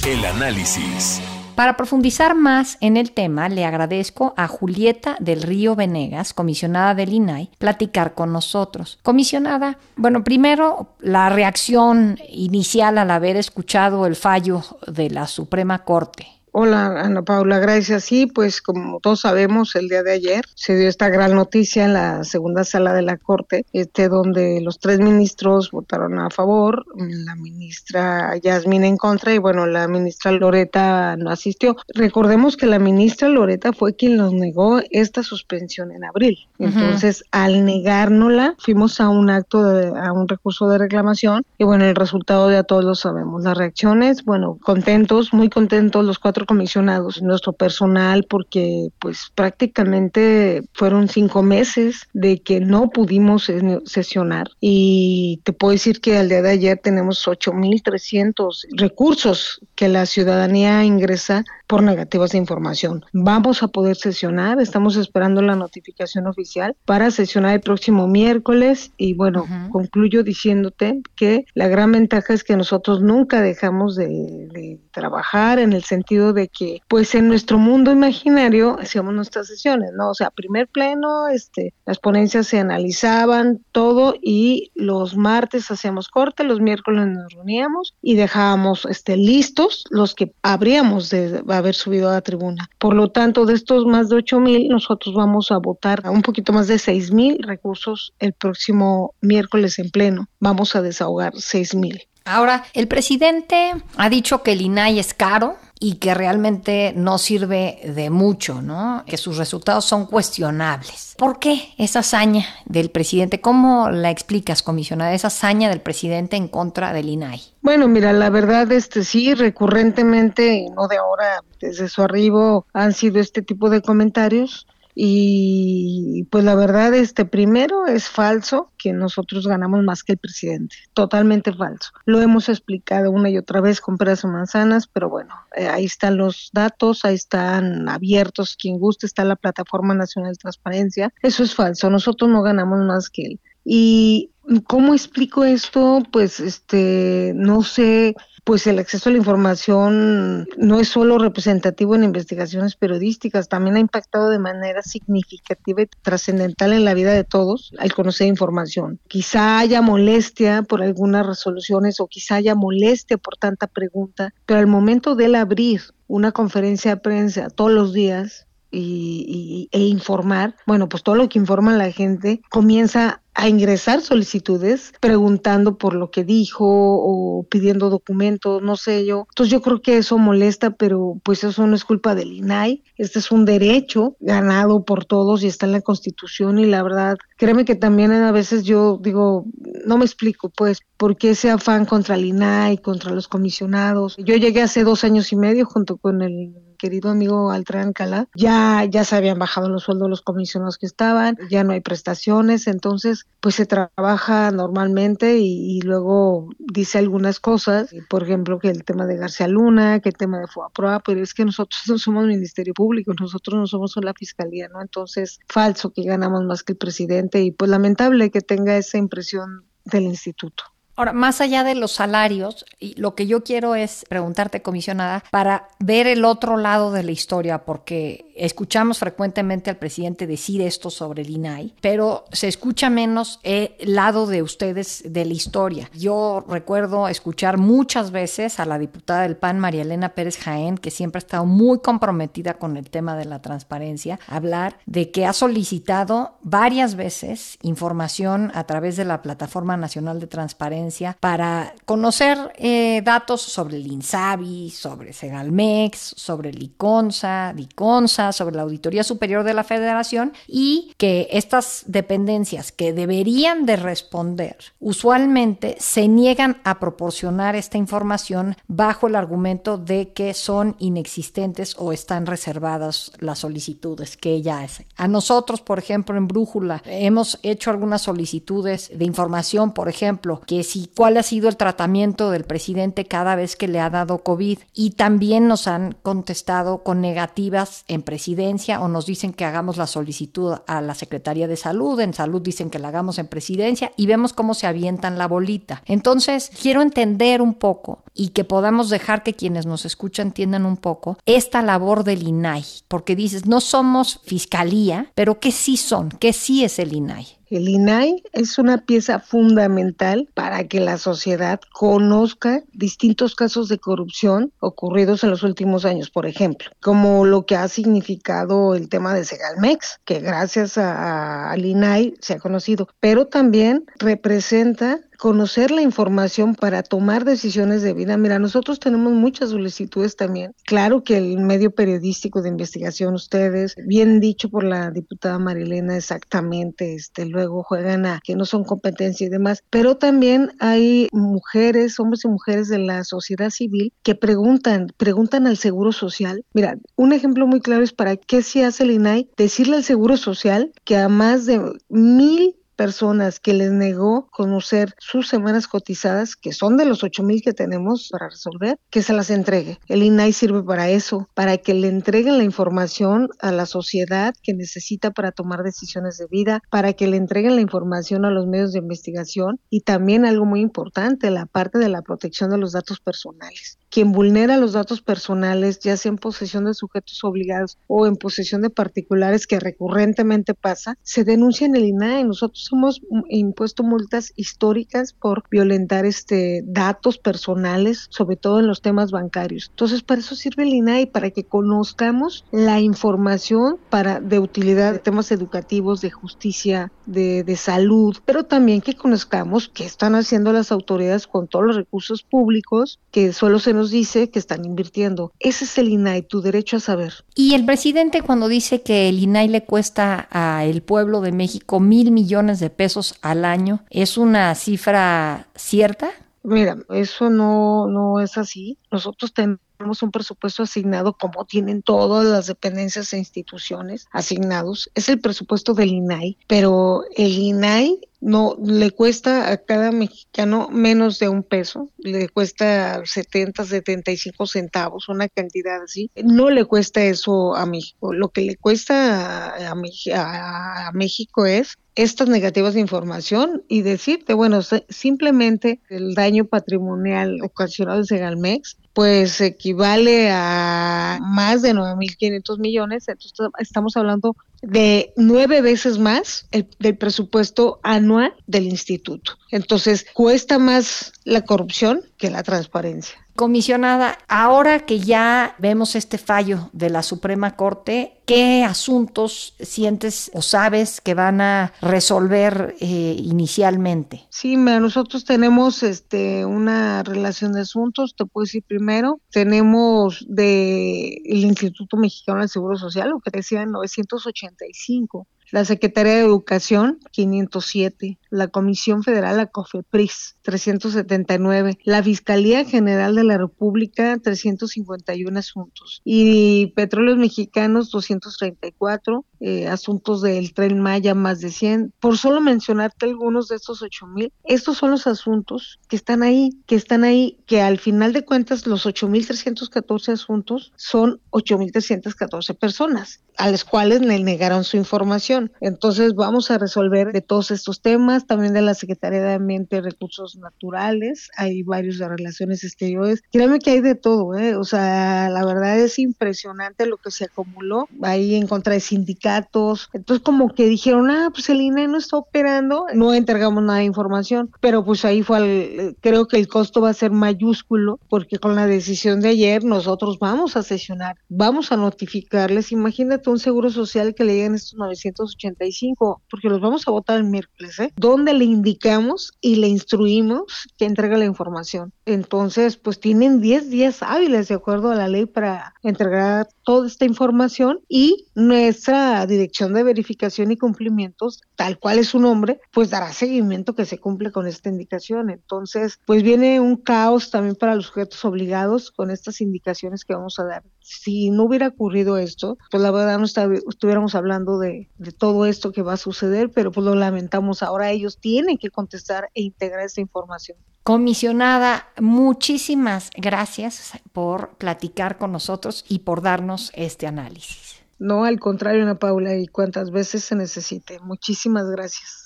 El 0.06 0.26
análisis. 0.26 1.22
Para 1.56 1.78
profundizar 1.78 2.36
más 2.36 2.78
en 2.82 2.98
el 2.98 3.14
tema, 3.14 3.48
le 3.48 3.64
agradezco 3.64 4.34
a 4.36 4.50
Julieta 4.50 5.16
del 5.22 5.42
Río 5.42 5.74
Venegas, 5.78 6.34
comisionada 6.34 6.94
del 6.94 7.14
INAI, 7.14 7.50
platicar 7.58 8.14
con 8.14 8.34
nosotros. 8.34 9.00
Comisionada, 9.04 9.78
bueno, 9.96 10.26
primero 10.26 10.96
la 11.00 11.30
reacción 11.30 12.20
inicial 12.28 12.98
al 12.98 13.10
haber 13.10 13.38
escuchado 13.38 14.06
el 14.06 14.18
fallo 14.18 14.64
de 14.86 15.10
la 15.12 15.28
Suprema 15.28 15.86
Corte. 15.86 16.41
Hola 16.54 17.00
Ana 17.00 17.22
Paula, 17.22 17.60
gracias. 17.60 18.04
Sí, 18.04 18.26
pues 18.26 18.62
como 18.62 19.00
todos 19.00 19.22
sabemos, 19.22 19.74
el 19.78 19.88
día 19.88 20.04
de 20.04 20.12
ayer 20.12 20.44
se 20.54 20.76
dio 20.76 20.90
esta 20.90 21.08
gran 21.08 21.34
noticia 21.34 21.86
en 21.86 21.94
la 21.94 22.26
segunda 22.26 22.66
sala 22.66 22.94
de 22.94 23.04
la 23.04 23.16
Corte, 23.16 23.66
este 23.72 24.10
donde 24.10 24.60
los 24.60 24.78
tres 24.80 25.00
ministros 25.00 25.72
votaron 25.72 26.20
a 26.20 26.30
favor, 26.30 26.84
la 26.98 27.36
ministra 27.38 28.36
Yasmina 28.36 28.86
en 28.86 28.98
contra 28.98 29.34
y 29.34 29.38
bueno, 29.38 29.66
la 29.66 29.88
ministra 29.88 30.34
Loreta 30.34 31.16
no 31.16 31.30
asistió. 31.30 31.78
Recordemos 31.88 32.58
que 32.58 32.66
la 32.66 32.80
ministra 32.80 33.30
Loreta 33.30 33.72
fue 33.72 33.96
quien 33.96 34.18
nos 34.18 34.34
negó 34.34 34.82
esta 34.92 35.24
suspensión 35.24 35.94
en 35.94 36.04
abril. 36.04 36.38
Entonces, 36.60 37.24
al 37.32 37.64
negárnosla, 37.64 38.56
fuimos 38.60 39.00
a 39.00 39.08
un 39.08 39.30
acto, 39.30 39.64
de, 39.64 39.98
a 39.98 40.12
un 40.12 40.28
recurso 40.28 40.68
de 40.68 40.80
reclamación 40.80 41.44
y 41.58 41.64
bueno, 41.64 41.86
el 41.86 41.96
resultado 41.96 42.52
ya 42.52 42.64
todos 42.64 42.84
lo 42.84 42.96
sabemos. 42.96 43.44
Las 43.44 43.58
reacciones, 43.58 44.26
bueno, 44.26 44.58
contentos, 44.62 45.34
muy 45.34 45.50
contentos 45.50 46.04
los 46.04 46.20
cuatro 46.20 46.41
comisionados, 46.46 47.22
nuestro 47.22 47.54
personal, 47.54 48.26
porque 48.30 48.90
pues 49.00 49.32
prácticamente 49.36 50.64
fueron 50.74 51.08
cinco 51.08 51.42
meses 51.44 52.08
de 52.14 52.40
que 52.42 52.60
no 52.60 52.90
pudimos 52.90 53.52
sesionar. 53.86 54.50
Y 54.60 55.42
te 55.44 55.54
puedo 55.54 55.72
decir 55.72 56.02
que 56.02 56.18
al 56.18 56.30
día 56.30 56.42
de 56.42 56.52
ayer 56.52 56.80
tenemos 56.82 57.28
8.300 57.28 58.68
recursos 58.78 59.62
que 59.76 59.88
la 59.88 60.06
ciudadanía 60.06 60.84
ingresa 60.84 61.44
por 61.72 61.84
negativas 61.84 62.32
de 62.32 62.38
información. 62.38 63.06
Vamos 63.14 63.64
a 63.64 63.70
poder 63.70 63.96
sesionar, 63.96 64.60
estamos 64.60 64.98
esperando 64.98 65.42
la 65.42 65.56
notificación 65.56 66.28
oficial 66.28 66.76
para 66.84 67.12
sesionar 67.12 67.54
el 67.54 67.62
próximo 67.62 68.10
miércoles 68.10 68.92
y 68.98 69.14
bueno, 69.14 69.46
concluyo 69.72 70.22
diciéndote 70.22 71.02
que 71.16 71.46
la 71.54 71.70
gran 71.70 71.94
ventaja 71.94 72.34
es 72.34 72.44
que 72.44 72.58
nosotros 72.58 73.02
nunca 73.02 73.40
dejamos 73.40 73.96
de, 73.96 74.10
de 74.52 74.82
trabajar 74.92 75.60
en 75.60 75.72
el 75.72 75.86
sentido 75.86 76.34
de 76.34 76.50
que, 76.50 76.82
pues 76.90 77.16
en 77.16 77.30
nuestro 77.30 77.58
mundo 77.58 77.90
imaginario 77.90 78.78
hacíamos 78.78 79.14
nuestras 79.14 79.48
sesiones, 79.48 79.92
¿no? 79.94 80.10
O 80.10 80.14
sea, 80.14 80.30
primer 80.30 80.68
pleno, 80.68 81.30
este, 81.30 81.74
las 81.86 82.00
ponencias 82.00 82.48
se 82.48 82.60
analizaban 82.60 83.62
todo 83.72 84.16
y 84.22 84.72
los 84.76 85.16
martes 85.16 85.72
hacíamos 85.72 86.10
corte, 86.10 86.44
los 86.44 86.60
miércoles 86.60 87.08
nos 87.08 87.34
reuníamos 87.34 87.96
y 88.02 88.16
dejábamos, 88.16 88.86
este, 88.90 89.16
listos 89.16 89.86
los 89.90 90.14
que 90.16 90.34
habríamos 90.44 91.10
de 91.10 91.42
haber 91.62 91.76
subido 91.76 92.10
a 92.10 92.14
la 92.14 92.22
tribuna. 92.22 92.70
Por 92.78 92.94
lo 92.94 93.10
tanto, 93.10 93.46
de 93.46 93.54
estos 93.54 93.86
más 93.86 94.10
de 94.10 94.18
ocho 94.18 94.40
mil, 94.40 94.68
nosotros 94.68 95.16
vamos 95.16 95.52
a 95.52 95.58
votar 95.58 96.02
a 96.06 96.12
un 96.12 96.22
poquito 96.22 96.54
más 96.54 96.68
de 96.68 96.78
seis 96.78 97.12
mil 97.12 97.42
recursos 97.42 98.14
el 98.20 98.34
próximo 98.34 99.16
miércoles 99.22 99.80
en 99.80 99.90
pleno. 99.90 100.28
Vamos 100.40 100.76
a 100.76 100.82
desahogar 100.82 101.34
seis 101.38 101.74
mil. 101.74 102.02
Ahora, 102.26 102.64
el 102.74 102.88
presidente 102.88 103.74
ha 103.98 104.10
dicho 104.10 104.44
que 104.44 104.54
el 104.54 104.62
INAI 104.62 105.00
es 105.00 105.14
caro, 105.14 105.58
y 105.84 105.96
que 105.96 106.14
realmente 106.14 106.94
no 106.96 107.18
sirve 107.18 107.82
de 107.84 108.12
mucho, 108.12 108.62
¿no? 108.62 109.04
Que 109.08 109.18
sus 109.18 109.38
resultados 109.38 109.84
son 109.84 110.06
cuestionables. 110.06 111.16
¿Por 111.18 111.40
qué 111.40 111.74
esa 111.80 112.00
hazaña 112.00 112.46
del 112.66 112.92
presidente? 112.92 113.42
¿Cómo 113.42 113.90
la 113.90 114.12
explicas, 114.12 114.62
comisionada, 114.62 115.12
esa 115.12 115.28
hazaña 115.28 115.70
del 115.70 115.82
presidente 115.82 116.38
en 116.38 116.50
contra 116.50 116.94
del 116.94 117.10
INAI? 117.10 117.42
Bueno, 117.64 117.88
mira, 117.88 118.14
la 118.14 118.30
verdad, 118.30 118.72
este 118.72 119.04
sí, 119.04 119.34
recurrentemente, 119.34 120.68
no 120.76 120.88
de 120.88 120.98
ahora, 120.98 121.44
desde 121.60 121.90
su 121.90 122.04
arribo, 122.04 122.68
han 122.74 122.94
sido 122.94 123.20
este 123.20 123.42
tipo 123.42 123.72
de 123.72 123.82
comentarios 123.82 124.68
y 124.96 126.28
pues 126.32 126.44
la 126.44 126.56
verdad, 126.56 126.94
este 126.94 127.26
primero 127.26 127.86
es 127.86 128.10
falso 128.10 128.72
que 128.78 128.94
nosotros 128.94 129.48
ganamos 129.48 129.84
más 129.84 130.04
que 130.04 130.14
el 130.14 130.18
presidente, 130.18 130.76
totalmente 130.94 131.54
falso. 131.54 131.92
Lo 132.06 132.22
hemos 132.22 132.50
explicado 132.50 133.12
una 133.12 133.30
y 133.30 133.38
otra 133.38 133.62
vez 133.62 133.82
con 133.82 133.98
peras 133.98 134.24
o 134.26 134.28
manzanas, 134.28 134.88
pero 134.88 135.10
bueno, 135.10 135.34
eh, 135.56 135.68
ahí 135.68 135.86
están 135.86 136.18
los 136.18 136.50
datos, 136.54 137.06
ahí 137.06 137.16
están 137.16 137.88
abiertos, 137.90 138.58
quien 138.60 138.80
guste, 138.80 139.06
está 139.06 139.24
la 139.24 139.36
Plataforma 139.36 139.94
Nacional 139.94 140.34
de 140.34 140.38
Transparencia. 140.38 141.14
Eso 141.22 141.44
es 141.44 141.56
falso, 141.56 141.90
nosotros 141.90 142.30
no 142.30 142.42
ganamos 142.42 142.80
más 142.86 143.10
que 143.10 143.24
él. 143.24 143.40
Y 143.64 144.32
¿cómo 144.68 144.94
explico 144.94 145.44
esto? 145.44 146.04
Pues 146.12 146.40
este, 146.40 147.34
no 147.36 147.64
sé, 147.64 148.16
pues 148.44 148.66
el 148.66 148.80
acceso 148.80 149.10
a 149.10 149.12
la 149.12 149.20
información 149.20 150.48
no 150.58 150.80
es 150.80 150.90
solo 150.90 151.20
representativo 151.20 151.96
en 151.96 152.04
investigaciones 152.04 152.76
periodísticas, 152.76 153.50
también 153.50 153.76
ha 153.76 153.80
impactado 153.80 154.30
de 154.30 154.40
manera 154.40 154.82
significativa 154.82 155.84
y 155.84 155.90
trascendental 156.02 156.74
en 156.74 156.86
la 156.86 156.94
vida 156.94 157.14
de 157.14 157.24
todos 157.24 157.72
al 157.78 157.94
conocer 157.94 158.28
información. 158.28 159.00
Quizá 159.08 159.60
haya 159.60 159.82
molestia 159.82 160.64
por 160.64 160.82
algunas 160.82 161.26
resoluciones 161.26 162.00
o 162.00 162.08
quizá 162.08 162.36
haya 162.36 162.56
molestia 162.56 163.18
por 163.18 163.38
tanta 163.38 163.68
pregunta, 163.68 164.34
pero 164.46 164.60
al 164.60 164.68
momento 164.68 165.16
de 165.16 165.26
él 165.26 165.36
abrir 165.36 165.82
una 166.08 166.32
conferencia 166.32 166.96
de 166.96 167.02
prensa 167.02 167.50
todos 167.50 167.72
los 167.72 167.94
días, 167.94 168.48
y, 168.72 169.70
e 169.72 169.80
informar, 169.80 170.56
bueno, 170.66 170.90
pues 170.90 171.04
todo 171.04 171.16
lo 171.16 171.30
que 171.30 171.40
informa 171.40 171.76
la 171.76 171.92
gente 171.92 172.42
comienza 172.50 173.22
a 173.34 173.48
ingresar 173.48 174.02
solicitudes 174.02 174.94
preguntando 175.00 175.78
por 175.78 175.94
lo 175.94 176.12
que 176.12 176.24
dijo 176.24 176.66
o 176.68 177.44
pidiendo 177.50 177.90
documentos, 177.90 178.62
no 178.62 178.76
sé 178.76 179.06
yo. 179.06 179.26
Entonces 179.30 179.52
yo 179.52 179.62
creo 179.62 179.82
que 179.82 179.98
eso 179.98 180.18
molesta, 180.18 180.72
pero 180.72 181.16
pues 181.24 181.44
eso 181.44 181.66
no 181.66 181.76
es 181.76 181.86
culpa 181.86 182.14
del 182.14 182.34
INAI. 182.34 182.84
Este 182.98 183.20
es 183.20 183.32
un 183.32 183.46
derecho 183.46 184.16
ganado 184.20 184.84
por 184.84 185.06
todos 185.06 185.44
y 185.44 185.48
está 185.48 185.66
en 185.66 185.72
la 185.72 185.82
Constitución 185.82 186.60
y 186.60 186.66
la 186.66 186.84
verdad, 186.84 187.18
créeme 187.38 187.64
que 187.64 187.76
también 187.76 188.12
a 188.12 188.32
veces 188.32 188.64
yo 188.64 189.00
digo, 189.02 189.46
no 189.86 189.98
me 189.98 190.06
explico 190.06 190.50
pues 190.50 190.82
por 190.98 191.16
qué 191.16 191.32
ese 191.32 191.50
afán 191.50 191.86
contra 191.86 192.16
el 192.16 192.26
INAI, 192.26 192.80
contra 192.80 193.12
los 193.12 193.28
comisionados. 193.28 194.18
Yo 194.18 194.36
llegué 194.36 194.62
hace 194.62 194.84
dos 194.84 195.04
años 195.06 195.32
y 195.32 195.38
medio 195.38 195.66
junto 195.66 195.98
con 195.98 196.22
el 196.22 196.54
querido 196.82 197.12
amigo 197.12 197.52
Altran 197.52 197.94
Calá, 197.94 198.28
ya, 198.34 198.84
ya 198.86 199.04
se 199.04 199.16
habían 199.16 199.38
bajado 199.38 199.70
los 199.70 199.84
sueldos 199.84 200.10
los 200.10 200.22
comisionados 200.24 200.80
que 200.80 200.88
estaban, 200.88 201.38
ya 201.48 201.64
no 201.64 201.74
hay 201.74 201.82
prestaciones, 201.82 202.66
entonces 202.66 203.28
pues 203.40 203.54
se 203.54 203.68
trabaja 203.68 204.50
normalmente 204.50 205.38
y, 205.38 205.80
luego 205.82 206.50
dice 206.58 206.98
algunas 206.98 207.40
cosas, 207.40 207.94
por 208.10 208.24
ejemplo 208.24 208.58
que 208.58 208.70
el 208.70 208.84
tema 208.84 209.06
de 209.06 209.18
García 209.18 209.48
Luna, 209.48 210.00
que 210.00 210.10
el 210.10 210.16
tema 210.16 210.40
de 210.40 210.48
FOAPROA, 210.48 211.02
pero 211.02 211.22
es 211.22 211.36
que 211.36 211.46
nosotros 211.46 211.82
no 211.88 212.00
somos 212.00 212.26
Ministerio 212.26 212.74
Público, 212.74 213.14
nosotros 213.20 213.60
no 213.60 213.68
somos 213.68 213.96
la 214.02 214.14
Fiscalía, 214.14 214.68
¿no? 214.68 214.82
Entonces, 214.82 215.40
falso 215.48 215.92
que 215.94 216.04
ganamos 216.04 216.44
más 216.46 216.64
que 216.64 216.74
el 216.74 216.78
presidente 216.78 217.42
y 217.44 217.52
pues 217.52 217.70
lamentable 217.70 218.32
que 218.32 218.42
tenga 218.42 218.76
esa 218.76 218.98
impresión 218.98 219.66
del 219.86 220.04
instituto. 220.04 220.64
Ahora, 220.96 221.14
más 221.14 221.42
allá 221.42 221.64
de 221.64 221.76
los 221.76 221.94
salarios, 221.94 222.66
lo 222.96 223.16
que 223.16 223.26
yo 223.26 223.44
quiero 223.44 223.76
es 223.76 224.06
preguntarte, 224.10 224.62
comisionada, 224.62 225.24
para 225.32 225.70
ver 225.80 226.08
el 226.08 226.26
otro 226.26 226.58
lado 226.58 226.92
de 226.92 227.04
la 227.04 227.12
historia, 227.12 227.66
porque 227.66 228.32
escuchamos 228.36 229.00
frecuentemente 229.00 229.70
al 229.70 229.78
presidente 229.78 230.28
decir 230.28 230.62
esto 230.62 230.90
sobre 230.90 231.22
el 231.22 231.30
INAI, 231.30 231.74
pero 231.82 232.26
se 232.32 232.48
escucha 232.48 232.90
menos 232.90 233.40
el 233.44 233.72
lado 233.80 234.26
de 234.26 234.42
ustedes 234.42 235.04
de 235.06 235.26
la 235.26 235.34
historia. 235.34 235.90
Yo 235.94 236.44
recuerdo 236.48 237.08
escuchar 237.08 237.58
muchas 237.58 238.12
veces 238.12 238.60
a 238.60 238.66
la 238.66 238.80
diputada 238.80 239.22
del 239.24 239.38
PAN, 239.38 239.60
María 239.60 239.84
Elena 239.84 240.10
Pérez 240.10 240.38
Jaén, 240.38 240.78
que 240.78 240.92
siempre 240.92 241.18
ha 241.18 241.26
estado 241.26 241.46
muy 241.46 241.80
comprometida 241.80 242.56
con 242.56 242.78
el 242.78 242.90
tema 242.90 243.16
de 243.16 243.26
la 243.26 243.42
transparencia, 243.42 244.20
hablar 244.28 244.78
de 244.86 245.12
que 245.12 245.26
ha 245.26 245.34
solicitado 245.34 246.38
varias 246.42 246.96
veces 246.96 247.58
información 247.62 248.52
a 248.56 248.66
través 248.66 248.98
de 248.98 249.06
la 249.06 249.22
Plataforma 249.22 249.78
Nacional 249.78 250.20
de 250.20 250.28
Transparencia 250.28 250.81
para 251.20 251.74
conocer 251.86 252.38
eh, 252.56 253.02
datos 253.04 253.42
sobre 253.42 253.78
el 253.78 253.92
INSABI, 253.92 254.70
sobre 254.70 255.14
Segalmex, 255.14 256.14
sobre 256.18 256.50
el 256.50 256.64
ICONSA, 256.64 257.54
DICONSA, 257.54 258.32
sobre 258.32 258.56
la 258.56 258.64
Auditoría 258.64 259.04
Superior 259.04 259.44
de 259.44 259.54
la 259.54 259.64
Federación 259.64 260.34
y 260.48 260.94
que 260.98 261.28
estas 261.32 261.84
dependencias 261.88 262.72
que 262.72 262.94
deberían 262.94 263.66
de 263.66 263.76
responder 263.76 264.58
usualmente 264.80 265.76
se 265.80 266.08
niegan 266.08 266.62
a 266.64 266.80
proporcionar 266.80 267.56
esta 267.56 267.78
información 267.78 268.56
bajo 268.68 269.08
el 269.08 269.16
argumento 269.16 269.78
de 269.78 270.14
que 270.14 270.34
son 270.34 270.76
inexistentes 270.80 271.76
o 271.78 271.94
están 271.94 272.26
reservadas 272.26 273.12
las 273.20 273.40
solicitudes 273.40 274.18
que 274.18 274.32
ella 274.32 274.62
hace. 274.62 274.88
A 274.96 275.08
nosotros, 275.08 275.62
por 275.62 275.80
ejemplo, 275.80 276.18
en 276.18 276.28
Brújula, 276.28 276.82
hemos 276.86 277.40
hecho 277.44 277.70
algunas 277.70 278.02
solicitudes 278.02 278.92
de 278.94 279.06
información, 279.06 279.74
por 279.74 279.90
ejemplo, 279.90 280.42
que 280.46 280.64
si 280.72 280.88
cuál 280.88 281.18
ha 281.18 281.24
sido 281.24 281.50
el 281.50 281.58
tratamiento 281.58 282.32
del 282.32 282.46
presidente 282.46 283.04
cada 283.06 283.36
vez 283.36 283.58
que 283.58 283.68
le 283.68 283.82
ha 283.82 283.90
dado 283.90 284.20
COVID. 284.20 284.60
Y 284.74 284.92
también 284.92 285.48
nos 285.48 285.68
han 285.68 285.98
contestado 286.02 286.84
con 286.84 287.02
negativas 287.02 287.84
en 287.90 288.02
presidencia 288.04 288.80
o 288.80 288.88
nos 288.88 289.06
dicen 289.06 289.34
que 289.34 289.44
hagamos 289.44 289.76
la 289.76 289.86
solicitud 289.86 290.56
a 290.66 290.82
la 290.82 290.96
Secretaría 290.96 291.50
de 291.50 291.58
Salud. 291.58 292.00
En 292.00 292.14
salud 292.14 292.42
dicen 292.42 292.70
que 292.70 292.80
la 292.80 292.88
hagamos 292.88 293.20
en 293.20 293.28
presidencia 293.28 293.92
y 293.98 294.06
vemos 294.06 294.32
cómo 294.32 294.54
se 294.54 294.66
avientan 294.66 295.18
la 295.18 295.28
bolita. 295.28 295.84
Entonces, 295.86 296.52
quiero 296.62 296.82
entender 296.82 297.42
un 297.42 297.56
poco 297.56 298.04
y 298.14 298.30
que 298.30 298.46
podamos 298.46 298.90
dejar 298.90 299.24
que 299.24 299.34
quienes 299.34 299.66
nos 299.66 299.86
escuchan 299.86 300.28
entiendan 300.28 300.66
un 300.66 300.78
poco 300.78 301.18
esta 301.26 301.62
labor 301.62 302.06
del 302.06 302.26
INAI, 302.26 302.64
porque 302.88 303.18
dices, 303.18 303.46
no 303.46 303.60
somos 303.60 304.22
fiscalía, 304.24 305.12
pero 305.16 305.40
¿qué 305.42 305.52
sí 305.52 305.76
son? 305.76 306.10
¿Qué 306.10 306.32
sí 306.32 306.64
es 306.64 306.80
el 306.80 306.94
INAI? 306.94 307.41
El 307.52 307.68
INAI 307.68 308.24
es 308.32 308.58
una 308.58 308.86
pieza 308.86 309.20
fundamental 309.20 310.30
para 310.34 310.70
que 310.70 310.80
la 310.80 310.98
sociedad 310.98 311.60
conozca 311.74 312.64
distintos 312.72 313.36
casos 313.36 313.68
de 313.68 313.78
corrupción 313.78 314.54
ocurridos 314.62 315.26
en 315.26 315.32
los 315.32 315.44
últimos 315.44 315.84
años, 315.84 316.10
por 316.10 316.26
ejemplo, 316.26 316.72
como 316.80 317.26
lo 317.26 317.46
que 317.46 317.58
ha 317.58 317.68
significado 317.68 318.74
el 318.74 318.88
tema 318.88 319.14
de 319.14 319.26
Segalmex, 319.26 320.00
que 320.06 320.22
gracias 320.22 320.78
al 320.78 321.66
INAI 321.66 322.14
se 322.22 322.36
ha 322.36 322.40
conocido, 322.40 322.88
pero 323.02 323.28
también 323.28 323.84
representa 324.00 325.02
conocer 325.22 325.70
la 325.70 325.84
información 325.84 326.56
para 326.56 326.82
tomar 326.82 327.26
decisiones 327.26 327.84
de 327.84 327.94
vida. 327.94 328.18
Mira, 328.18 328.40
nosotros 328.40 328.80
tenemos 328.80 329.14
muchas 329.14 329.52
solicitudes 329.52 330.16
también. 330.16 330.56
Claro 330.66 331.04
que 331.04 331.16
el 331.18 331.38
medio 331.38 331.70
periodístico 331.70 332.42
de 332.42 332.50
investigación, 332.50 333.14
ustedes, 333.14 333.76
bien 333.86 334.20
dicho 334.20 334.50
por 334.50 334.64
la 334.64 334.90
diputada 334.90 335.38
Marilena, 335.38 335.96
exactamente, 335.96 336.96
este, 336.96 337.28
luego 337.28 337.62
juegan 337.62 338.08
a 338.08 338.20
que 338.24 338.36
no 338.36 338.46
son 338.46 338.64
competencia 338.64 339.28
y 339.28 339.30
demás, 339.30 339.64
pero 339.70 339.96
también 339.96 340.54
hay 340.58 341.08
mujeres, 341.12 342.00
hombres 342.00 342.26
y 342.26 342.28
mujeres 342.28 342.68
de 342.68 342.80
la 342.80 343.04
sociedad 343.04 343.52
civil 343.52 343.94
que 344.02 344.16
preguntan, 344.16 344.88
preguntan 344.98 345.46
al 345.46 345.58
Seguro 345.58 345.92
Social. 345.92 346.44
Mira, 346.56 346.80
un 346.96 347.14
ejemplo 347.14 347.46
muy 347.46 347.62
claro 347.62 347.84
es 347.84 347.94
para 347.94 348.18
qué 348.18 348.42
se 348.42 348.66
hace 348.66 348.86
el 348.86 348.92
INAI, 348.92 349.30
decirle 349.38 349.76
al 349.76 349.84
Seguro 349.84 350.18
Social 350.18 350.72
que 350.84 350.98
a 350.98 351.10
más 351.10 351.46
de 351.46 351.62
mil 351.90 352.56
personas 352.82 353.40
que 353.40 353.54
les 353.54 353.72
negó 353.72 354.28
conocer 354.32 354.96
sus 354.98 355.28
semanas 355.28 355.68
cotizadas, 355.68 356.36
que 356.36 356.52
son 356.52 356.78
de 356.78 356.86
los 356.86 357.04
8 357.04 357.22
mil 357.22 357.44
que 357.44 357.54
tenemos 357.54 358.10
para 358.10 358.30
resolver, 358.30 358.80
que 358.90 359.04
se 359.04 359.14
las 359.14 359.30
entregue. 359.30 359.78
El 359.88 360.02
INAI 360.02 360.34
sirve 360.34 360.64
para 360.64 360.90
eso, 360.90 361.30
para 361.36 361.60
que 361.60 361.76
le 361.76 361.90
entreguen 361.90 362.40
la 362.40 362.44
información 362.44 363.30
a 363.40 363.52
la 363.52 363.68
sociedad 363.68 364.34
que 364.42 364.56
necesita 364.56 365.12
para 365.12 365.32
tomar 365.32 365.62
decisiones 365.62 366.18
de 366.18 366.26
vida, 366.26 366.64
para 366.72 366.94
que 366.94 367.06
le 367.06 367.18
entreguen 367.18 367.54
la 367.54 367.62
información 367.62 368.26
a 368.26 368.32
los 368.32 368.48
medios 368.48 368.74
de 368.74 368.80
investigación 368.80 369.60
y 369.70 369.82
también 369.82 370.26
algo 370.26 370.46
muy 370.46 370.62
importante, 370.62 371.30
la 371.30 371.46
parte 371.46 371.78
de 371.78 371.90
la 371.90 372.02
protección 372.02 372.50
de 372.50 372.58
los 372.58 372.72
datos 372.72 373.00
personales 373.00 373.78
quien 373.92 374.14
vulnera 374.14 374.58
los 374.58 374.72
datos 374.72 375.02
personales, 375.02 375.80
ya 375.80 375.98
sea 375.98 376.10
en 376.10 376.18
posesión 376.18 376.66
de 376.66 376.74
sujetos 376.74 377.24
obligados 377.24 377.78
o 377.88 378.08
en 378.08 378.16
posesión 378.16 378.62
de 378.62 378.70
particulares, 378.70 379.46
que 379.46 379.60
recurrentemente 379.60 380.54
pasa, 380.54 380.98
se 381.04 381.24
denuncia 381.24 381.68
en 381.68 381.76
el 381.76 381.84
INAE. 381.84 382.24
Nosotros 382.24 382.70
hemos 382.72 383.02
impuesto 383.30 383.84
multas 383.84 384.32
históricas 384.36 385.14
por 385.14 385.44
violentar 385.52 386.06
este 386.06 386.64
datos 386.66 387.18
personales, 387.18 388.08
sobre 388.10 388.38
todo 388.38 388.60
en 388.60 388.68
los 388.68 388.82
temas 388.82 389.12
bancarios. 389.12 389.68
Entonces, 389.70 390.02
para 390.04 390.22
eso 390.22 390.36
sirve 390.36 390.64
el 390.64 390.74
INAE, 390.74 391.08
para 391.08 391.30
que 391.32 391.44
conozcamos 391.44 392.46
la 392.52 392.80
información 392.80 393.78
para 393.90 394.22
de 394.22 394.40
utilidad 394.40 394.94
de 394.94 395.00
temas 395.00 395.32
educativos, 395.32 396.00
de 396.00 396.12
justicia, 396.12 396.92
de, 397.06 397.44
de 397.44 397.56
salud, 397.58 398.18
pero 398.26 398.46
también 398.46 398.80
que 398.80 398.96
conozcamos 398.96 399.70
qué 399.74 399.84
están 399.86 400.16
haciendo 400.16 400.54
las 400.54 400.72
autoridades 400.72 401.28
con 401.28 401.48
todos 401.48 401.66
los 401.66 401.76
recursos 401.76 402.24
públicos 402.24 403.00
que 403.12 403.34
solo 403.34 403.60
se 403.60 403.74
dice 403.90 404.30
que 404.30 404.40
están 404.40 404.66
invirtiendo. 404.66 405.32
Ese 405.40 405.66
es 405.66 405.78
el 405.78 405.90
INAI, 405.90 406.22
tu 406.24 406.42
derecho 406.42 406.78
a 406.78 406.80
saber. 406.80 407.14
Y 407.36 407.56
el 407.56 407.66
presidente 407.66 408.22
cuando 408.22 408.48
dice 408.48 408.82
que 408.82 409.10
el 409.10 409.20
INAI 409.20 409.48
le 409.48 409.66
cuesta 409.66 410.20
al 410.20 410.82
pueblo 410.82 411.22
de 411.22 411.32
México 411.32 411.80
mil 411.80 412.12
millones 412.12 412.60
de 412.60 412.70
pesos 412.70 413.16
al 413.22 413.46
año, 413.46 413.84
¿es 413.90 414.18
una 414.18 414.54
cifra 414.56 415.48
cierta? 415.56 416.12
Mira, 416.44 416.78
eso 416.90 417.30
no, 417.30 417.88
no 417.88 418.20
es 418.20 418.38
así. 418.38 418.78
Nosotros 418.92 419.34
tenemos 419.34 420.02
un 420.02 420.12
presupuesto 420.12 420.64
asignado 420.64 421.14
como 421.14 421.46
tienen 421.46 421.82
todas 421.82 422.26
las 422.26 422.48
dependencias 422.48 423.14
e 423.14 423.18
instituciones 423.18 424.08
asignados. 424.12 424.90
Es 424.96 425.10
el 425.10 425.20
presupuesto 425.20 425.74
del 425.74 425.90
INAI, 425.90 426.38
pero 426.48 427.04
el 427.16 427.38
INAI 427.38 428.00
no 428.22 428.56
le 428.64 428.92
cuesta 428.92 429.52
a 429.52 429.58
cada 429.58 429.92
mexicano 429.92 430.70
menos 430.72 431.20
de 431.20 431.28
un 431.28 431.44
peso, 431.44 431.90
le 431.98 432.30
cuesta 432.30 433.02
70, 433.04 433.66
75 433.66 434.46
centavos, 434.48 435.10
una 435.10 435.28
cantidad 435.28 435.82
así. 435.82 436.12
No 436.24 436.50
le 436.50 436.66
cuesta 436.66 437.04
eso 437.04 437.56
a 437.56 437.66
México. 437.66 438.14
Lo 438.14 438.30
que 438.30 438.42
le 438.42 438.56
cuesta 438.56 439.58
a, 439.58 439.74
a, 439.74 440.88
a 440.88 440.92
México 440.94 441.46
es 441.46 441.78
estas 441.96 442.30
negativas 442.30 442.74
de 442.74 442.80
información 442.80 443.64
y 443.68 443.82
decirte, 443.82 444.34
bueno, 444.34 444.62
simplemente 444.90 445.82
el 445.90 446.14
daño 446.14 446.46
patrimonial 446.46 447.40
ocasionado 447.44 448.00
en 448.00 448.06
Segalmex 448.06 448.78
pues 448.94 449.40
equivale 449.42 450.30
a 450.32 451.20
más 451.22 451.62
de 451.62 451.74
9.500 451.74 452.60
millones, 452.60 453.08
entonces 453.08 453.48
estamos 453.60 453.96
hablando 453.96 454.36
de 454.62 455.14
nueve 455.16 455.62
veces 455.62 455.98
más 455.98 456.48
el, 456.52 456.68
del 456.80 456.98
presupuesto 456.98 457.80
anual 457.84 458.34
del 458.48 458.66
instituto. 458.66 459.38
Entonces, 459.50 460.06
cuesta 460.14 460.60
más 460.60 461.14
la 461.24 461.42
corrupción 461.42 462.02
que 462.18 462.30
la 462.30 462.44
transparencia. 462.44 463.18
Comisionada, 463.36 464.18
ahora 464.28 464.86
que 464.86 465.00
ya 465.00 465.56
vemos 465.58 465.96
este 465.96 466.18
fallo 466.18 466.70
de 466.74 466.90
la 466.90 467.02
Suprema 467.02 467.56
Corte, 467.56 468.22
¿qué 468.26 468.64
asuntos 468.64 469.56
sientes 469.60 470.30
o 470.34 470.42
sabes 470.42 471.02
que 471.02 471.14
van 471.14 471.42
a 471.42 471.74
resolver 471.82 472.76
eh, 472.80 473.16
inicialmente? 473.18 474.28
Sí, 474.30 474.58
nosotros 474.58 475.26
tenemos 475.26 475.82
este 475.82 476.46
una 476.46 477.04
relación 477.04 477.54
de 477.54 477.62
asuntos, 477.62 478.16
te 478.16 478.26
puedo 478.26 478.44
decir 478.44 478.64
primero, 478.68 479.22
tenemos 479.32 480.26
de 480.28 481.22
el 481.26 481.46
Instituto 481.46 481.98
Mexicano 481.98 482.40
del 482.40 482.50
Seguro 482.50 482.78
Social, 482.78 483.10
lo 483.10 483.20
que 483.20 483.32
decía 483.32 483.62
en 483.62 483.72
985, 483.72 485.28
la 485.52 485.66
Secretaría 485.66 486.16
de 486.16 486.22
Educación 486.22 487.00
507, 487.12 488.18
la 488.32 488.48
Comisión 488.48 489.04
Federal, 489.04 489.38
la 489.38 489.46
COFEPRIS 489.46 490.38
379, 490.42 491.78
la 491.84 492.02
Fiscalía 492.02 492.66
General 492.66 493.14
de 493.14 493.24
la 493.24 493.38
República 493.38 494.18
351 494.18 495.38
asuntos 495.38 496.02
y 496.04 496.68
Petróleos 496.76 497.18
Mexicanos 497.18 497.92
234, 497.92 499.26
eh, 499.42 499.68
asuntos 499.68 500.22
del 500.22 500.54
Tren 500.54 500.80
Maya 500.80 501.14
más 501.14 501.42
de 501.42 501.52
100, 501.52 501.94
por 502.00 502.18
solo 502.18 502.42
mencionarte 502.42 503.06
algunos 503.06 503.50
de 503.50 503.58
estos 503.58 503.82
8 503.82 504.08
mil, 504.08 504.34
estos 504.46 504.78
son 504.78 504.92
los 504.92 505.08
asuntos 505.08 505.80
que 505.90 505.96
están 505.96 506.24
ahí, 506.24 506.52
que 506.66 506.76
están 506.76 507.04
ahí, 507.04 507.38
que 507.46 507.62
al 507.62 507.80
final 507.80 508.14
de 508.14 508.24
cuentas 508.24 508.66
los 508.66 508.86
8.314 508.86 510.14
asuntos 510.14 510.72
son 510.78 511.20
8.314 511.32 512.58
personas 512.58 513.22
a 513.38 513.50
las 513.50 513.64
cuales 513.64 514.02
le 514.02 514.20
negaron 514.20 514.64
su 514.64 514.78
información. 514.78 515.52
Entonces 515.62 516.14
vamos 516.14 516.52
a 516.52 516.58
resolver 516.58 517.12
de 517.12 517.22
todos 517.22 517.52
estos 517.52 517.82
temas, 517.82 518.21
también 518.26 518.54
de 518.54 518.62
la 518.62 518.74
Secretaría 518.74 519.22
de 519.22 519.34
Ambiente 519.34 519.78
y 519.78 519.82
Recursos 519.82 520.36
Naturales, 520.38 521.30
hay 521.38 521.64
varios 521.64 521.98
de 521.98 522.08
relaciones 522.08 522.64
exteriores. 522.64 523.22
Créeme 523.32 523.60
que 523.60 523.72
hay 523.72 523.82
de 523.82 523.96
todo, 523.96 524.38
¿eh? 524.38 524.56
o 524.56 524.64
sea, 524.64 525.30
la 525.30 525.46
verdad 525.46 525.80
es 525.80 526.00
impresionante 526.00 526.86
lo 526.86 526.98
que 526.98 527.12
se 527.12 527.26
acumuló 527.26 527.88
ahí 528.02 528.36
en 528.36 528.48
contra 528.48 528.74
de 528.74 528.80
sindicatos. 528.80 529.90
Entonces 529.94 530.24
como 530.24 530.54
que 530.54 530.68
dijeron, 530.68 531.10
ah, 531.10 531.30
pues 531.34 531.50
el 531.50 531.62
INE 531.62 531.88
no 531.88 531.98
está 531.98 532.18
operando, 532.18 532.86
no 532.94 533.14
entregamos 533.14 533.64
nada 533.64 533.80
de 533.80 533.86
información, 533.86 534.52
pero 534.60 534.84
pues 534.84 535.06
ahí 535.06 535.24
fue, 535.24 535.38
al, 535.38 535.98
creo 536.02 536.28
que 536.28 536.38
el 536.38 536.48
costo 536.48 536.82
va 536.82 536.90
a 536.90 536.94
ser 536.94 537.12
mayúsculo, 537.12 538.00
porque 538.10 538.40
con 538.40 538.56
la 538.56 538.68
decisión 538.68 539.22
de 539.22 539.30
ayer 539.30 539.64
nosotros 539.64 540.20
vamos 540.20 540.56
a 540.56 540.64
sesionar, 540.64 541.18
vamos 541.30 541.72
a 541.72 541.78
notificarles, 541.78 542.72
imagínate 542.72 543.30
un 543.30 543.40
seguro 543.40 543.70
social 543.70 544.14
que 544.16 544.24
le 544.24 544.36
lleguen 544.36 544.56
estos 544.56 544.78
985, 544.78 546.22
porque 546.30 546.50
los 546.50 546.62
vamos 546.62 546.88
a 546.88 546.92
votar 546.92 547.18
el 547.18 547.26
miércoles, 547.26 547.80
¿eh? 547.80 547.92
Donde 548.12 548.34
le 548.34 548.44
indicamos 548.44 549.32
y 549.40 549.56
le 549.56 549.70
instruimos 549.70 550.68
que 550.78 550.84
entrega 550.84 551.18
la 551.18 551.24
información. 551.24 551.94
Entonces, 552.06 552.76
pues 552.76 553.00
tienen 553.00 553.40
10 553.40 553.70
días 553.70 554.04
hábiles 554.04 554.50
de 554.50 554.56
acuerdo 554.56 554.92
a 554.92 554.96
la 554.96 555.08
ley 555.08 555.26
para 555.28 555.76
entregar 555.82 556.50
toda 556.64 556.88
esta 556.88 557.06
información 557.06 557.80
y 557.88 558.28
nuestra 558.36 559.26
dirección 559.26 559.74
de 559.74 559.84
verificación 559.84 560.52
y 560.52 560.58
cumplimientos, 560.58 561.40
tal 561.56 561.80
cual 561.80 562.00
es 562.00 562.10
su 562.10 562.20
nombre, 562.20 562.60
pues 562.74 562.90
dará 562.90 563.14
seguimiento 563.14 563.76
que 563.76 563.86
se 563.86 563.98
cumple 563.98 564.34
con 564.34 564.46
esta 564.46 564.68
indicación. 564.68 565.30
Entonces, 565.30 565.98
pues 566.06 566.22
viene 566.22 566.60
un 566.60 566.76
caos 566.76 567.32
también 567.32 567.56
para 567.56 567.76
los 567.76 567.86
sujetos 567.86 568.26
obligados 568.26 568.92
con 568.92 569.10
estas 569.10 569.40
indicaciones 569.40 570.04
que 570.04 570.16
vamos 570.16 570.38
a 570.38 570.44
dar. 570.44 570.64
Si 570.82 571.30
no 571.30 571.44
hubiera 571.44 571.68
ocurrido 571.68 572.18
esto, 572.18 572.58
pues 572.70 572.82
la 572.82 572.92
verdad 572.92 573.20
no 573.20 573.26
estuviéramos 573.26 574.16
hablando 574.16 574.60
de, 574.60 574.90
de 574.98 575.12
todo 575.12 575.46
esto 575.46 575.72
que 575.72 575.82
va 575.82 575.94
a 575.94 575.98
suceder, 575.98 576.50
pero 576.50 576.72
pues 576.72 576.86
lo 576.86 576.96
lamentamos. 576.96 577.64
Ahora 577.64 577.92
ellos 577.92 578.18
tienen 578.18 578.58
que 578.58 578.70
contestar 578.70 579.30
e 579.34 579.42
integrar 579.42 579.86
esta 579.86 580.02
información. 580.02 580.58
Comisionada, 580.84 581.90
muchísimas 582.00 583.12
gracias 583.16 583.92
por 584.14 584.56
platicar 584.56 585.20
con 585.20 585.32
nosotros 585.32 585.86
y 585.88 586.00
por 586.00 586.24
darnos 586.24 586.72
este 586.74 587.06
análisis. 587.06 587.76
No, 588.00 588.26
al 588.26 588.40
contrario, 588.40 588.82
Ana 588.82 588.96
Paula, 588.96 589.36
y 589.36 589.46
cuantas 589.46 589.92
veces 589.92 590.24
se 590.24 590.36
necesite. 590.36 591.00
Muchísimas 591.02 591.70
gracias. 591.70 592.26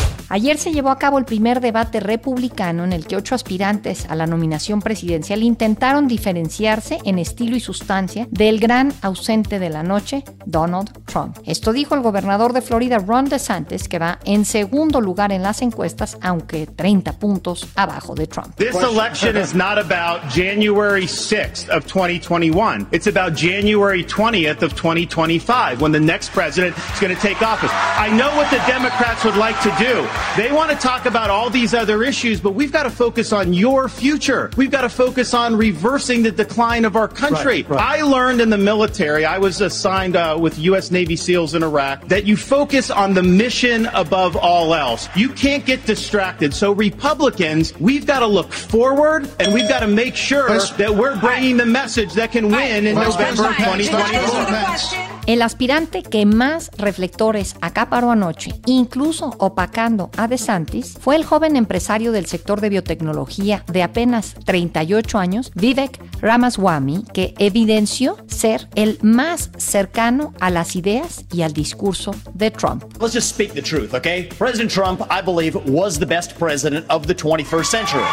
Ayer 0.31 0.57
se 0.57 0.71
llevó 0.71 0.91
a 0.91 0.97
cabo 0.97 1.19
el 1.19 1.25
primer 1.25 1.59
debate 1.59 1.99
republicano 1.99 2.85
en 2.85 2.93
el 2.93 3.05
que 3.05 3.17
ocho 3.17 3.35
aspirantes 3.35 4.05
a 4.09 4.15
la 4.15 4.27
nominación 4.27 4.81
presidencial 4.81 5.43
intentaron 5.43 6.07
diferenciarse 6.07 6.99
en 7.03 7.19
estilo 7.19 7.57
y 7.57 7.59
sustancia 7.59 8.29
del 8.31 8.61
gran 8.61 8.93
ausente 9.01 9.59
de 9.59 9.69
la 9.69 9.83
noche, 9.83 10.23
Donald 10.45 10.89
Trump. 11.03 11.37
Esto 11.45 11.73
dijo 11.73 11.95
el 11.95 12.01
gobernador 12.01 12.53
de 12.53 12.61
Florida, 12.61 12.97
Ron 12.99 13.25
DeSantis, 13.25 13.89
que 13.89 13.99
va 13.99 14.19
en 14.23 14.45
segundo 14.45 15.01
lugar 15.01 15.33
en 15.33 15.43
las 15.43 15.61
encuestas, 15.61 16.17
aunque 16.21 16.65
30 16.65 17.19
puntos 17.19 17.67
abajo 17.75 18.15
de 18.15 18.25
Trump. 18.25 18.55
This 18.55 18.81
election 18.81 19.35
is 19.35 19.53
not 19.53 19.77
about 19.77 20.21
January 20.33 21.07
6th 21.07 21.67
of 21.67 21.85
2021. 21.87 22.87
It's 22.93 23.07
about 23.07 23.35
January 23.35 24.05
20th 24.05 24.63
of 24.63 24.75
2025 24.75 25.81
when 25.81 25.91
the 25.91 25.99
next 25.99 26.31
president 26.31 26.73
is 26.77 27.01
going 27.01 27.13
to 27.13 27.21
take 27.21 27.41
office. 27.41 27.71
I 27.97 28.07
know 28.15 28.33
what 28.37 28.49
the 28.49 28.63
Democrats 28.65 29.25
would 29.25 29.35
like 29.35 29.59
to 29.63 29.75
do. 29.77 30.07
They 30.37 30.49
want 30.49 30.71
to 30.71 30.77
talk 30.77 31.05
about 31.05 31.29
all 31.29 31.49
these 31.49 31.73
other 31.73 32.03
issues, 32.03 32.39
but 32.39 32.55
we've 32.55 32.71
got 32.71 32.83
to 32.83 32.89
focus 32.89 33.33
on 33.33 33.53
your 33.53 33.89
future. 33.89 34.49
We've 34.55 34.71
got 34.71 34.81
to 34.81 34.89
focus 34.89 35.33
on 35.33 35.57
reversing 35.57 36.23
the 36.23 36.31
decline 36.31 36.85
of 36.85 36.95
our 36.95 37.09
country. 37.09 37.63
Right, 37.63 37.69
right. 37.69 37.99
I 37.99 38.01
learned 38.03 38.39
in 38.39 38.49
the 38.49 38.57
military, 38.57 39.25
I 39.25 39.39
was 39.39 39.59
assigned 39.59 40.15
uh, 40.15 40.37
with 40.39 40.57
U.S. 40.59 40.89
Navy 40.89 41.17
SEALs 41.17 41.53
in 41.53 41.63
Iraq, 41.63 42.07
that 42.07 42.25
you 42.25 42.37
focus 42.37 42.89
on 42.89 43.13
the 43.13 43.23
mission 43.23 43.87
above 43.87 44.37
all 44.37 44.73
else. 44.73 45.09
You 45.17 45.29
can't 45.29 45.65
get 45.65 45.85
distracted. 45.85 46.53
So, 46.53 46.71
Republicans, 46.71 47.77
we've 47.77 48.05
got 48.05 48.19
to 48.19 48.27
look 48.27 48.53
forward 48.53 49.29
and 49.39 49.53
we've 49.53 49.67
got 49.67 49.81
to 49.81 49.87
make 49.87 50.15
sure 50.15 50.47
that 50.47 50.95
we're 50.95 51.19
bringing 51.19 51.57
the 51.57 51.65
message 51.65 52.13
that 52.13 52.31
can 52.31 52.49
win 52.49 52.87
in 52.87 52.95
November 52.95 53.49
2024. 53.53 55.10
El 55.27 55.43
aspirante 55.43 56.01
que 56.01 56.25
más 56.25 56.71
reflectores 56.77 57.55
acaparó 57.61 58.11
anoche, 58.11 58.53
incluso 58.65 59.35
opacando 59.37 60.09
a 60.17 60.27
DeSantis, 60.27 60.97
fue 60.99 61.15
el 61.15 61.25
joven 61.25 61.55
empresario 61.55 62.11
del 62.11 62.25
sector 62.25 62.59
de 62.59 62.69
biotecnología 62.69 63.63
de 63.71 63.83
apenas 63.83 64.33
38 64.45 65.19
años, 65.19 65.51
Vivek 65.53 66.01
Ramaswamy, 66.21 67.05
que 67.13 67.35
evidenció 67.37 68.17
ser 68.27 68.67
el 68.75 68.97
más 69.03 69.51
cercano 69.57 70.33
a 70.39 70.49
las 70.49 70.75
ideas 70.75 71.25
y 71.31 71.43
al 71.43 71.53
discurso 71.53 72.15
de 72.33 72.49
Trump. 72.49 72.83
Let's 72.99 73.13
just 73.13 73.29
speak 73.29 73.53
the 73.53 73.61
truth, 73.61 73.93
okay? 73.93 74.27
President 74.37 74.71
Trump, 74.71 75.01
I 75.11 75.21
believe, 75.21 75.55
was 75.67 75.99
the 75.99 76.05
best 76.05 76.37
president 76.37 76.85
of 76.89 77.05
the 77.05 77.15
21st 77.15 77.65
century. 77.65 78.03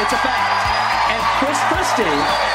It's 0.00 0.12
a 0.12 0.16
fact. 0.16 0.64
And 1.10 1.22
Chris 1.38 1.58
Christie 1.68 2.53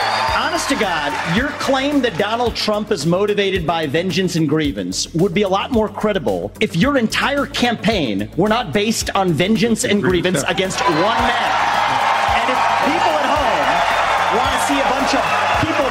honest 0.59 0.69
to 0.69 0.75
God, 0.75 1.37
your 1.37 1.47
claim 1.51 2.01
that 2.01 2.17
Donald 2.17 2.53
Trump 2.53 2.91
is 2.91 3.05
motivated 3.05 3.65
by 3.65 3.87
vengeance 3.87 4.35
and 4.35 4.49
grievance 4.49 5.07
would 5.13 5.33
be 5.33 5.43
a 5.43 5.47
lot 5.47 5.71
more 5.71 5.87
credible 5.87 6.51
if 6.59 6.75
your 6.75 6.97
entire 6.97 7.45
campaign 7.45 8.29
were 8.35 8.49
not 8.49 8.73
based 8.73 9.09
on 9.15 9.31
vengeance 9.31 9.85
and 9.85 10.01
grievance 10.01 10.43
against 10.49 10.81
one 10.81 10.91
man. 10.91 11.51
And 12.35 12.49
if 12.51 12.59
people 12.91 13.13
at 13.15 13.27
home 13.31 14.37
want 14.37 14.51
to 14.51 14.59
see 14.67 14.79
a 14.81 14.89
bunch 14.89 15.13
of 15.15 15.38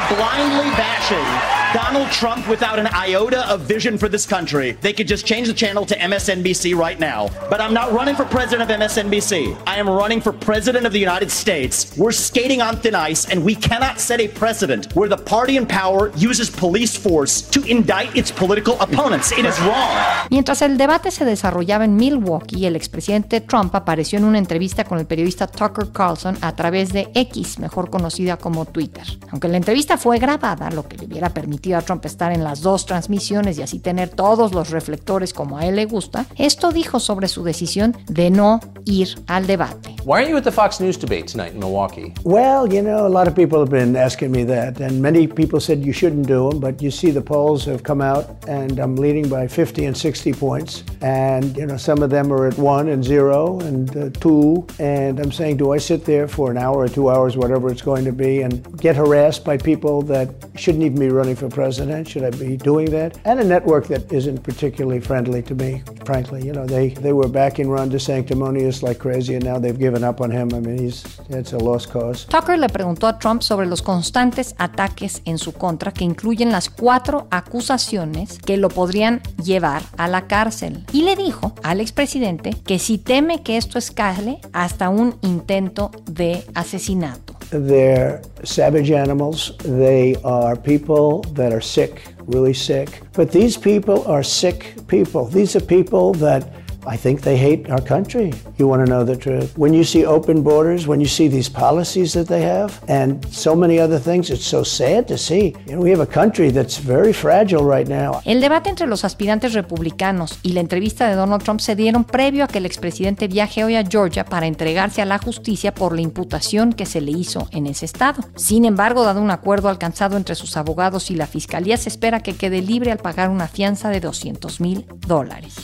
blindly 0.09 0.69
bashing 0.71 1.59
Donald 1.71 2.09
Trump 2.09 2.47
without 2.47 2.79
an 2.79 2.87
iota 2.87 3.47
of 3.47 3.61
vision 3.61 3.95
for 3.95 4.09
this 4.09 4.25
country, 4.25 4.71
they 4.81 4.91
could 4.91 5.07
just 5.07 5.23
change 5.23 5.47
the 5.47 5.53
channel 5.53 5.85
to 5.85 5.95
MSNBC 5.95 6.75
right 6.75 6.99
now. 6.99 7.29
But 7.47 7.61
I'm 7.61 7.75
not 7.75 7.91
running 7.91 8.15
for 8.15 8.25
president 8.25 8.71
of 8.71 8.75
MSNBC. 8.75 9.55
I 9.67 9.75
am 9.77 9.87
running 9.87 10.19
for 10.19 10.33
president 10.33 10.87
of 10.87 10.93
the 10.93 10.99
United 10.99 11.29
States. 11.29 11.95
We're 11.95 12.11
skating 12.11 12.59
on 12.59 12.77
thin 12.77 12.95
ice, 12.95 13.29
and 13.29 13.45
we 13.45 13.53
cannot 13.53 13.99
set 13.99 14.19
a 14.19 14.27
precedent 14.27 14.91
where 14.95 15.07
the 15.07 15.17
party 15.17 15.57
in 15.57 15.67
power 15.67 16.11
uses 16.15 16.49
police 16.49 16.97
force 16.97 17.43
to 17.51 17.61
indict 17.65 18.15
its 18.17 18.31
political 18.31 18.75
opponents. 18.81 19.31
It 19.31 19.45
is 19.45 19.59
wrong. 19.59 19.95
Mientras 20.31 20.63
el 20.63 20.75
debate 20.75 21.11
se 21.11 21.23
desarrollaba 21.23 21.85
en 21.85 21.97
Milwaukee, 21.97 22.65
el 22.65 22.75
expresidente 22.75 23.41
Trump 23.41 23.75
apareció 23.75 24.17
en 24.17 24.25
una 24.25 24.39
entrevista 24.39 24.85
con 24.85 24.97
el 24.97 25.05
periodista 25.05 25.45
Tucker 25.45 25.91
Carlson 25.91 26.35
a 26.41 26.55
través 26.55 26.93
de 26.93 27.11
X, 27.13 27.59
mejor 27.59 27.91
conocida 27.91 28.37
como 28.37 28.65
Twitter. 28.65 29.05
Aunque 29.29 29.47
la 29.47 29.57
entrevista 29.57 29.98
fue 29.99 30.19
grabada, 30.19 30.71
lo 30.71 30.87
que 30.87 30.97
le 30.97 31.05
hubiera 31.05 31.29
permitido 31.29 31.49
permitido 31.49 31.79
a 31.79 31.81
Trump 31.81 32.05
estar 32.05 32.31
en 32.31 32.43
las 32.43 32.61
dos 32.61 32.85
transmisiones 32.85 33.57
y 33.57 33.63
así 33.63 33.79
tener 33.79 34.09
todos 34.09 34.53
los 34.53 34.69
reflectores 34.69 35.33
como 35.33 35.57
a 35.57 35.65
él 35.65 35.75
le 35.77 35.85
gusta, 35.85 36.27
esto 36.37 36.71
dijo 36.71 36.99
sobre 36.99 37.27
su 37.27 37.43
decisión 37.43 37.97
de 38.07 38.29
no 38.29 38.59
ir 38.85 39.07
al 39.25 39.47
debate. 39.47 39.95
Why 40.05 40.19
aren't 40.19 40.29
you 40.29 40.37
at 40.37 40.43
the 40.43 40.51
Fox 40.51 40.79
News 40.79 40.97
debate 40.97 41.25
tonight 41.25 41.53
in 41.53 41.59
Milwaukee? 41.59 42.13
Well, 42.23 42.71
you 42.71 42.81
know, 42.81 43.05
a 43.05 43.09
lot 43.09 43.27
of 43.27 43.35
people 43.35 43.59
have 43.59 43.69
been 43.69 43.95
asking 43.95 44.31
me 44.31 44.43
that, 44.45 44.79
and 44.79 45.01
many 45.01 45.27
people 45.27 45.59
said 45.59 45.83
you 45.83 45.91
shouldn't 45.91 46.27
do 46.27 46.49
them, 46.49 46.59
but 46.59 46.81
you 46.81 46.91
see 46.91 47.11
the 47.11 47.21
polls 47.21 47.65
have 47.65 47.81
come 47.81 48.01
out, 48.01 48.25
and 48.47 48.79
I'm 48.79 48.95
leading 48.95 49.27
by 49.27 49.47
50 49.47 49.85
and 49.85 49.97
60 49.97 50.33
points, 50.33 50.83
and, 51.01 51.57
you 51.57 51.65
know, 51.65 51.77
some 51.77 52.03
of 52.03 52.11
them 52.11 52.31
are 52.31 52.47
at 52.47 52.57
one 52.57 52.89
and 52.89 53.03
zero 53.03 53.59
and 53.61 53.89
uh, 53.97 54.09
two, 54.19 54.65
and 54.79 55.19
I'm 55.19 55.31
saying, 55.31 55.57
do 55.57 55.73
I 55.73 55.79
sit 55.79 56.05
there 56.05 56.27
for 56.27 56.51
an 56.51 56.57
hour 56.57 56.77
or 56.77 56.87
two 56.87 57.09
hours, 57.09 57.35
whatever 57.35 57.71
it's 57.71 57.81
going 57.81 58.05
to 58.05 58.13
be, 58.13 58.41
and 58.41 58.63
get 58.79 58.95
harassed 58.95 59.43
by 59.43 59.57
people 59.57 59.88
that 60.03 60.29
shouldn't 60.55 60.83
even 60.83 60.99
be 60.99 61.09
running 61.09 61.35
for 61.35 61.49
president? 61.49 62.07
Should 62.07 62.23
I 62.23 62.31
be 62.31 62.55
doing 62.55 62.89
that? 62.91 63.17
And 63.25 63.39
a 63.39 63.43
network 63.43 63.87
that 63.87 64.11
isn't 64.11 64.43
particularly 64.43 64.99
friendly 64.99 65.41
to 65.43 65.55
me, 65.55 65.83
frankly. 66.05 66.45
You 66.45 66.53
know, 66.53 66.65
they, 66.65 66.89
they 66.89 67.13
were 67.13 67.27
backing 67.27 67.69
Ron 67.69 67.89
DeSanctimonious 67.89 68.81
like 68.81 68.99
crazy, 68.99 69.35
and 69.35 69.43
now 69.43 69.57
they've 69.59 69.77
given 69.77 70.03
up 70.03 70.21
on 70.21 70.31
him. 70.31 70.53
I 70.53 70.59
mean, 70.59 70.77
he's, 70.77 71.03
it's 71.29 71.53
a 71.53 71.57
lost 71.57 71.91
cause. 71.91 72.25
Tucker 72.29 72.57
le 72.57 72.69
preguntó 72.69 73.07
a 73.07 73.17
Trump 73.19 73.41
sobre 73.41 73.65
los 73.65 73.81
constantes 73.81 74.55
ataques 74.57 75.21
en 75.25 75.37
su 75.37 75.53
contra, 75.53 75.91
que 75.91 76.03
incluyen 76.03 76.51
las 76.51 76.69
cuatro 76.69 77.27
acusaciones 77.31 78.39
que 78.39 78.57
lo 78.57 78.69
podrían 78.69 79.21
llevar 79.43 79.81
a 79.97 80.07
la 80.07 80.27
cárcel. 80.27 80.85
Y 80.93 81.03
le 81.03 81.15
dijo 81.15 81.53
al 81.63 81.81
expresidente 81.81 82.51
que 82.65 82.79
si 82.79 82.97
teme 82.97 83.43
que 83.43 83.57
esto 83.57 83.77
escale 83.77 84.39
hasta 84.53 84.89
un 84.89 85.15
intento 85.21 85.91
de 86.05 86.43
asesinato. 86.53 87.28
They're 87.51 88.21
savage 88.43 88.91
animals. 88.91 89.57
They 89.57 90.15
are 90.23 90.55
people 90.55 91.21
that 91.33 91.51
are 91.51 91.61
sick, 91.61 92.03
really 92.25 92.53
sick. 92.53 93.01
But 93.13 93.31
these 93.31 93.57
people 93.57 94.05
are 94.07 94.23
sick 94.23 94.75
people. 94.87 95.25
These 95.25 95.55
are 95.55 95.61
people 95.61 96.13
that 96.15 96.53
I 96.85 96.97
think 96.97 97.21
they 97.21 97.37
hate 97.37 97.69
our 97.69 97.81
country. 97.81 98.31
You 98.57 98.67
want 98.67 98.85
to 98.85 98.89
know 98.89 99.03
the 99.03 99.15
truth. 99.15 99.57
When 99.57 99.73
you 99.73 99.83
see 99.83 100.05
open 100.05 100.43
borders, 100.43 100.87
when 100.87 100.99
you 100.99 101.07
see 101.07 101.27
these 101.27 101.49
policies 101.49 102.13
that 102.13 102.27
they 102.27 102.41
have, 102.41 102.71
and 102.87 103.25
so 103.31 103.55
many 103.55 103.79
other 103.79 103.99
things, 103.99 104.29
it's 104.29 104.45
so 104.45 104.63
sad 104.63 105.07
to 105.07 105.17
see. 105.17 105.55
You 105.67 105.75
know, 105.75 105.81
we 105.81 105.91
have 105.91 106.01
a 106.01 106.05
country 106.05 106.51
that's 106.51 106.77
very 106.77 107.13
fragile 107.13 107.63
right 107.63 107.87
now. 107.87 108.21
El 108.25 108.41
debate 108.41 108.69
entre 108.69 108.87
los 108.87 109.03
aspirantes 109.03 109.53
republicanos 109.53 110.39
y 110.43 110.53
la 110.53 110.61
entrevista 110.61 111.07
de 111.07 111.15
Donald 111.15 111.43
Trump 111.43 111.59
se 111.59 111.75
dieron 111.75 112.03
previo 112.03 112.43
a 112.43 112.47
que 112.47 112.59
el 112.59 112.65
expresidente 112.65 113.27
viaje 113.27 113.63
hoy 113.63 113.75
a 113.75 113.83
Georgia 113.83 114.25
para 114.25 114.47
entregarse 114.47 115.01
a 115.01 115.05
la 115.05 115.19
justicia 115.19 115.73
por 115.73 115.93
la 115.95 116.01
imputación 116.01 116.73
que 116.73 116.85
se 116.85 117.01
le 117.01 117.11
hizo 117.11 117.47
en 117.51 117.67
ese 117.67 117.85
estado. 117.85 118.23
Sin 118.35 118.65
embargo, 118.65 119.03
dado 119.03 119.21
un 119.21 119.31
acuerdo 119.31 119.69
alcanzado 119.69 120.17
entre 120.17 120.35
sus 120.35 120.57
abogados 120.57 121.11
y 121.11 121.15
la 121.15 121.27
fiscalía, 121.27 121.77
se 121.77 121.89
espera 121.89 122.21
que 122.21 122.35
quede 122.35 122.61
libre 122.61 122.91
al 122.91 122.99
pagar 122.99 123.29
una 123.29 123.47
fianza 123.47 123.89
de 123.89 123.99
200 123.99 124.61
mil 124.61 124.85
dólares. 125.07 125.55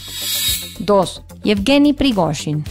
2. 0.80 1.05
Yevgeny 1.44 1.94
Prigozhin. 1.94 2.64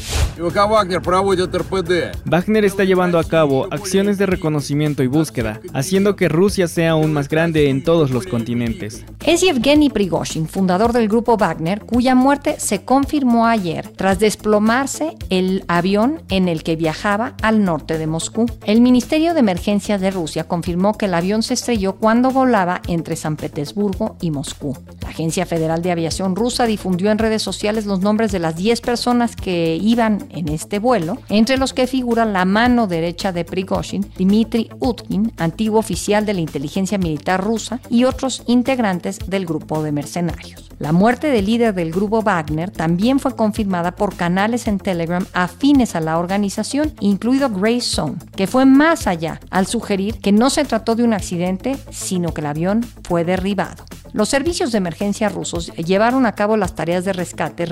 Wagner 2.25 2.65
está 2.65 2.85
llevando 2.85 3.19
a 3.19 3.25
cabo 3.25 3.69
acciones 3.71 4.19
de 4.19 4.27
reconocimiento 4.27 5.03
y 5.03 5.07
búsqueda, 5.07 5.61
haciendo 5.73 6.17
que 6.17 6.29
Rusia 6.29 6.67
sea 6.67 6.93
aún 6.93 7.13
más 7.13 7.29
grande 7.29 7.71
en 7.71 7.85
todos 7.85 8.11
los 8.11 8.27
continentes. 8.27 9.05
Es 9.25 9.43
Yevgeny 9.43 9.91
Prigozhin, 9.91 10.49
fundador 10.49 10.93
del 10.93 11.09
grupo 11.09 11.37
Wagner, 11.37 11.81
cuya 11.85 12.15
muerte 12.17 12.57
se 12.59 12.85
confirmó 12.85 13.47
ayer 13.47 13.91
tras 13.97 14.19
desplomarse 14.19 15.17
el 15.31 15.65
avión 15.69 16.23
en 16.31 16.49
el 16.49 16.65
que 16.65 16.75
viajaba 16.77 17.35
al 17.43 17.65
norte 17.65 17.99
de 17.99 18.07
Moscú. 18.07 18.47
El 18.67 18.81
Ministerio 18.81 19.35
de 19.35 19.41
Emergencias 19.41 20.01
de 20.01 20.11
Rusia 20.11 20.45
confirmó 20.45 20.95
que 20.95 21.07
el 21.07 21.15
avión 21.15 21.43
se 21.43 21.55
estrelló 21.55 21.97
cuando 21.97 22.31
volaba 22.31 22.83
entre 22.89 23.17
San 23.17 23.37
Petersburgo 23.37 24.17
y 24.21 24.31
Moscú. 24.31 24.77
La 25.01 25.11
Agencia 25.11 25.47
Federal 25.47 25.83
de 25.83 25.93
Aviación 25.93 26.35
rusa 26.35 26.67
difundió 26.67 27.11
en 27.11 27.19
redes 27.19 27.43
sociales 27.43 27.87
los 27.87 28.01
nombres 28.01 28.24
de 28.33 28.39
las 28.39 28.57
10 28.57 28.81
personas 28.81 29.37
que 29.37 29.79
iban 29.81 30.27
en 30.31 30.49
este 30.49 30.79
vuelo, 30.79 31.19
entre 31.29 31.57
los 31.57 31.73
que 31.73 31.87
figura 31.87 32.25
la 32.25 32.45
mano 32.45 32.87
derecha 32.87 33.33
de 33.33 33.45
Prigozhin, 33.45 34.07
Dmitry 34.19 34.71
Utkin, 34.81 35.33
antiguo 35.37 35.79
oficial 35.79 36.27
de 36.27 36.35
la 36.35 36.41
inteligencia 36.41 36.99
militar 36.99 37.43
rusa, 37.43 37.81
y 37.91 38.05
otros 38.05 38.43
integrantes 38.47 39.19
del 39.27 39.47
grupo 39.47 39.83
de 39.83 39.93
mercenarios. 39.93 40.71
La 40.79 40.93
muerte 40.93 41.29
del 41.29 41.47
líder 41.47 41.75
del 41.75 41.93
grupo 41.93 42.23
Wagner 42.23 42.71
también 42.71 43.21
fue 43.21 43.37
confirmada 43.37 43.93
por 43.93 44.17
canales 44.17 44.67
en 44.67 44.79
Telegram 44.79 45.25
afines 45.33 45.95
a 45.95 46.01
la 46.01 46.19
organización, 46.19 46.93
incluido 47.01 47.49
Grey 47.49 47.81
Zone, 47.81 48.17
que 48.35 48.47
fue 48.47 48.65
más 48.65 49.07
allá 49.07 49.41
al 49.51 49.67
sugerir 49.67 50.19
que 50.19 50.33
no 50.33 50.51
se 50.51 50.65
trató 50.65 50.97
de 50.97 51.05
un 51.05 51.13
accidente, 51.13 51.77
sino 51.91 52.35
que 52.35 52.41
el 52.41 52.49
avión 52.49 52.85
fue 53.05 53.25
derribado. 53.25 53.85
Los 54.13 54.29
servicios 54.29 54.71
de 54.71 54.79
emergencia 54.79 55.29
rusos 55.29 55.73
llevaron 55.75 56.25
a 56.25 56.37
cabo 56.37 56.57
las 56.57 56.77
tareas 56.77 57.05
de 57.05 57.13
rescate 57.13 57.67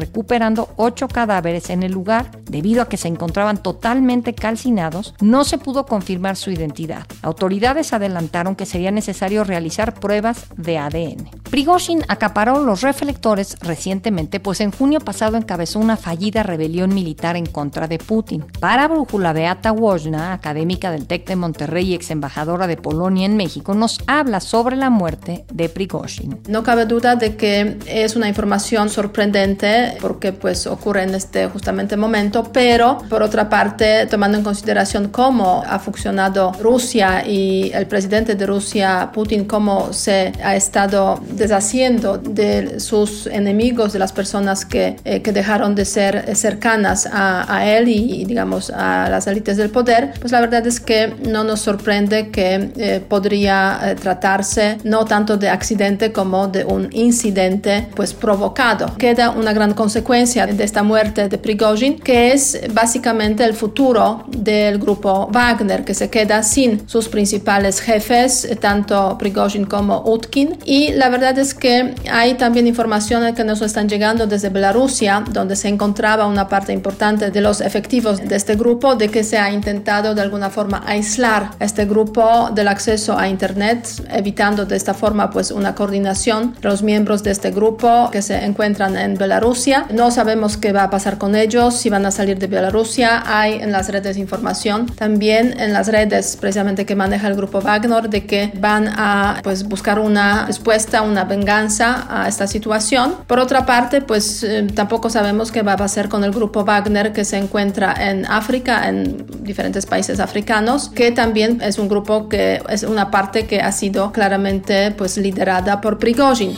ocho 0.77 1.09
cadáveres 1.09 1.71
en 1.71 1.83
el 1.83 1.93
lugar. 1.93 2.31
Debido 2.45 2.83
a 2.83 2.89
que 2.89 2.97
se 2.97 3.09
encontraban 3.09 3.63
totalmente 3.63 4.35
calcinados, 4.35 5.15
no 5.21 5.45
se 5.45 5.59
pudo 5.59 5.87
confirmar 5.87 6.37
su 6.37 6.51
identidad. 6.51 7.07
Autoridades 7.23 7.93
adelantaron 7.93 8.57
que 8.57 8.67
sería 8.67 8.91
necesario 8.91 9.45
realizar 9.45 9.95
pruebas 9.95 10.47
de 10.57 10.79
ADN. 10.79 11.42
Prigozhin 11.53 12.03
acaparó 12.09 12.65
los 12.65 12.81
reflectores 12.81 13.59
recientemente, 13.61 14.41
pues 14.41 14.63
en 14.63 14.73
junio 14.73 15.01
pasado 15.01 15.37
encabezó 15.37 15.81
una 15.81 15.99
fallida 15.99 16.43
rebelión 16.43 16.95
militar 16.95 17.37
en 17.37 17.45
contra 17.45 17.87
de 17.89 17.99
Putin. 17.99 18.43
Para 18.59 18.89
Brújula, 18.89 19.35
Beata 19.35 19.71
Wojna, 19.71 20.33
académica 20.33 20.91
del 20.91 21.07
TEC 21.07 21.27
de 21.27 21.37
Monterrey 21.37 21.91
y 21.91 21.95
ex 21.95 22.11
embajadora 22.11 22.67
de 22.67 22.79
Polonia 22.79 23.27
en 23.27 23.37
México, 23.37 23.75
nos 23.75 24.01
habla 24.07 24.41
sobre 24.41 24.77
la 24.77 24.89
muerte 24.89 25.45
de 25.53 25.69
Prigozhin. 25.69 26.41
No 26.49 26.63
cabe 26.63 26.87
duda 26.87 27.17
de 27.17 27.37
que 27.37 27.77
es 27.87 28.17
una 28.17 28.29
información 28.29 28.89
sorprendente 28.89 29.99
porque 30.01 30.33
pues 30.33 30.67
ocurre 30.67 31.03
en 31.03 31.15
este 31.15 31.49
justamente 31.49 31.99
momento, 31.99 32.51
pero 32.51 32.97
por 33.11 33.23
otra 33.23 33.51
parte, 33.51 34.07
tomando 34.07 34.39
en 34.39 34.45
consideración 34.45 35.09
cómo 35.09 35.63
ha 35.67 35.79
funcionado 35.81 36.55
Rusia 36.63 37.29
y 37.29 37.71
el 37.75 37.87
presidente 37.89 38.37
de 38.37 38.47
Rusia, 38.47 39.11
Putin, 39.13 39.45
cómo 39.45 39.93
se 39.93 40.33
ha 40.43 40.57
estado 40.57 41.21
deshaciendo 41.43 42.19
de 42.19 42.79
sus 42.79 43.27
enemigos, 43.27 43.93
de 43.93 43.99
las 43.99 44.13
personas 44.13 44.65
que, 44.65 44.97
eh, 45.05 45.23
que 45.23 45.33
dejaron 45.33 45.75
de 45.75 45.85
ser 45.85 46.37
cercanas 46.37 47.07
a, 47.07 47.53
a, 47.53 47.67
él 47.67 47.89
y, 47.89 48.25
digamos, 48.25 48.71
a 48.71 49.09
las 49.11 49.27
élites 49.27 49.57
del 49.57 49.71
poder, 49.71 50.15
pues 50.21 50.31
la 50.31 50.41
verdad 50.41 50.65
es 50.67 50.79
que 50.79 51.15
no 51.29 51.43
nos 51.43 51.61
sorprende 51.61 52.31
que 52.31 52.71
eh, 52.77 53.01
podría 53.07 53.81
eh, 53.83 53.95
tratarse 53.97 54.79
no 54.85 55.05
tanto 55.05 55.37
de 55.37 55.49
accidente 55.49 56.13
como 56.13 56.47
de 56.47 56.65
un 56.65 56.89
incidente 56.93 57.89
pues 57.97 58.15
provocado. 58.15 58.97
Queda 58.97 59.31
una 59.31 59.53
gran 59.53 59.75
consecuencia 59.75 60.47
de 60.47 60.63
esta 60.63 60.85
muerte 60.85 61.29
de 61.29 61.39
Prigozhin, 61.39 61.99
que 61.99 62.33
es 62.33 62.61
básicamente 62.73 63.45
el 63.45 63.55
futuro 63.55 64.25
del 64.29 64.79
grupo 64.79 65.29
Wagner, 65.33 65.85
que 65.85 65.95
se 65.95 66.09
queda 66.09 66.45
sin 66.45 66.89
sus 66.89 67.09
principales 67.09 67.81
jefes, 67.81 68.49
tanto 68.61 69.17
Prigozhin 69.19 69.65
como 69.65 70.03
Utkin. 70.07 70.59
Y 70.65 70.93
la 70.93 71.09
verdad 71.09 71.32
es 71.39 71.55
que 71.55 71.95
hay 72.11 72.35
también 72.35 72.67
informaciones 72.67 73.35
que 73.35 73.45
nos 73.45 73.63
están 73.63 73.89
llegando 73.89 74.27
desde 74.27 74.49
Bielorrusia, 74.49 75.25
donde 75.31 75.57
se 75.57 75.69
encontraba 75.69 76.27
una 76.27 76.49
parte 76.49 76.73
importante 76.73 77.31
de 77.31 77.41
los 77.41 77.61
efectivos 77.61 78.19
de 78.19 78.37
este 78.37 78.57
grupo, 78.57 78.95
de 78.95 79.09
que 79.09 79.25
se 79.25 79.39
ha 79.39 79.51
intentado 79.51 80.15
de 80.15 80.23
alguna 80.23 80.51
forma 80.51 80.83
aislar 80.87 81.51
este 81.61 81.85
grupo 81.85 82.51
del 82.55 82.69
acceso 82.69 83.19
a 83.19 83.29
Internet, 83.29 83.89
evitando 84.11 84.65
de 84.65 84.77
esta 84.77 84.95
forma 84.95 85.31
pues 85.31 85.51
una 85.51 85.75
coordinación 85.75 86.55
de 86.61 86.69
los 86.69 86.83
miembros 86.83 87.23
de 87.23 87.31
este 87.31 87.51
grupo 87.51 88.11
que 88.11 88.23
se 88.23 88.45
encuentran 88.45 88.97
en 88.97 89.17
Bielorrusia. 89.17 89.87
No 89.93 90.11
sabemos 90.11 90.57
qué 90.57 90.73
va 90.73 90.85
a 90.85 90.91
pasar 90.91 91.19
con 91.19 91.35
ellos, 91.35 91.75
si 91.75 91.91
van 91.91 92.07
a 92.07 92.11
salir 92.11 92.39
de 92.39 92.47
Bielorrusia. 92.47 93.23
Hay 93.27 93.55
en 93.55 93.73
las 93.73 93.89
redes 93.89 94.17
información, 94.17 94.87
también 94.87 95.59
en 95.61 95.73
las 95.73 95.89
redes 95.89 96.37
precisamente 96.41 96.87
que 96.87 96.95
maneja 96.95 97.29
el 97.29 97.35
grupo 97.35 97.61
Wagner, 97.61 98.09
de 98.09 98.27
que 98.27 98.53
van 98.59 98.89
a 98.89 99.41
pues 99.43 99.65
buscar 99.65 99.99
una 99.99 100.47
respuesta, 100.47 101.03
una 101.23 101.29
venganza 101.29 102.07
a 102.09 102.29
esta 102.29 102.47
situación. 102.47 103.17
Por 103.27 103.39
otra 103.39 103.65
parte, 103.67 104.01
pues 104.01 104.43
eh, 104.43 104.67
tampoco 104.75 105.11
sabemos 105.11 105.53
qué 105.53 105.63
va 105.63 105.75
a 105.75 105.77
pasar 105.77 106.09
con 106.09 106.25
el 106.25 106.33
grupo 106.33 106.65
Wagner 106.65 107.13
que 107.13 107.25
se 107.25 107.39
encuentra 107.39 107.95
en 108.11 108.27
África, 108.27 108.89
en 108.89 109.27
diferentes 109.43 109.87
países 109.87 110.21
africanos, 110.21 110.89
que 110.89 111.13
también 111.13 111.61
es 111.63 111.79
un 111.79 111.89
grupo 111.89 112.29
que 112.29 112.63
es 112.69 112.83
una 112.83 113.11
parte 113.11 113.47
que 113.47 113.61
ha 113.61 113.73
sido 113.73 114.13
claramente 114.13 114.91
pues 114.93 115.17
liderada 115.17 115.81
por 115.81 115.99
Prigozhin. 115.99 116.57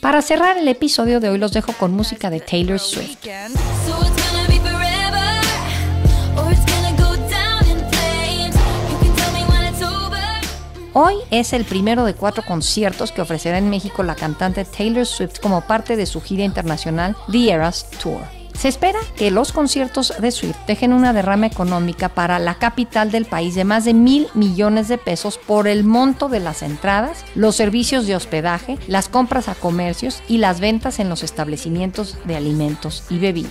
Para 0.00 0.20
cerrar 0.22 0.58
el 0.58 0.68
episodio 0.68 1.18
de 1.20 1.30
hoy 1.30 1.38
los 1.38 1.52
dejo 1.52 1.72
con 1.72 1.92
música 1.92 2.30
de 2.30 2.40
Taylor 2.40 2.78
Swift. 2.78 3.16
Hoy 10.96 11.16
es 11.32 11.52
el 11.52 11.64
primero 11.64 12.04
de 12.04 12.14
cuatro 12.14 12.44
conciertos 12.46 13.10
que 13.10 13.20
ofrecerá 13.20 13.58
en 13.58 13.68
México 13.68 14.04
la 14.04 14.14
cantante 14.14 14.64
Taylor 14.64 15.04
Swift 15.04 15.40
como 15.40 15.62
parte 15.62 15.96
de 15.96 16.06
su 16.06 16.20
gira 16.20 16.44
internacional 16.44 17.16
The 17.32 17.50
Eras 17.50 17.90
Tour. 18.00 18.20
Se 18.56 18.68
espera 18.68 19.00
que 19.16 19.32
los 19.32 19.50
conciertos 19.50 20.14
de 20.20 20.30
SWIFT 20.30 20.56
dejen 20.68 20.92
una 20.92 21.12
derrama 21.12 21.48
económica 21.48 22.10
para 22.10 22.38
la 22.38 22.54
capital 22.54 23.10
del 23.10 23.24
país 23.24 23.56
de 23.56 23.64
más 23.64 23.84
de 23.84 23.92
mil 23.92 24.28
millones 24.34 24.86
de 24.86 24.96
pesos 24.96 25.36
por 25.36 25.66
el 25.66 25.82
monto 25.82 26.28
de 26.28 26.38
las 26.38 26.62
entradas, 26.62 27.24
los 27.34 27.56
servicios 27.56 28.06
de 28.06 28.14
hospedaje, 28.14 28.78
las 28.86 29.08
compras 29.08 29.48
a 29.48 29.56
comercios 29.56 30.22
y 30.28 30.38
las 30.38 30.60
ventas 30.60 31.00
en 31.00 31.08
los 31.08 31.24
establecimientos 31.24 32.16
de 32.24 32.36
alimentos 32.36 33.02
y 33.10 33.18
bebidas. 33.18 33.50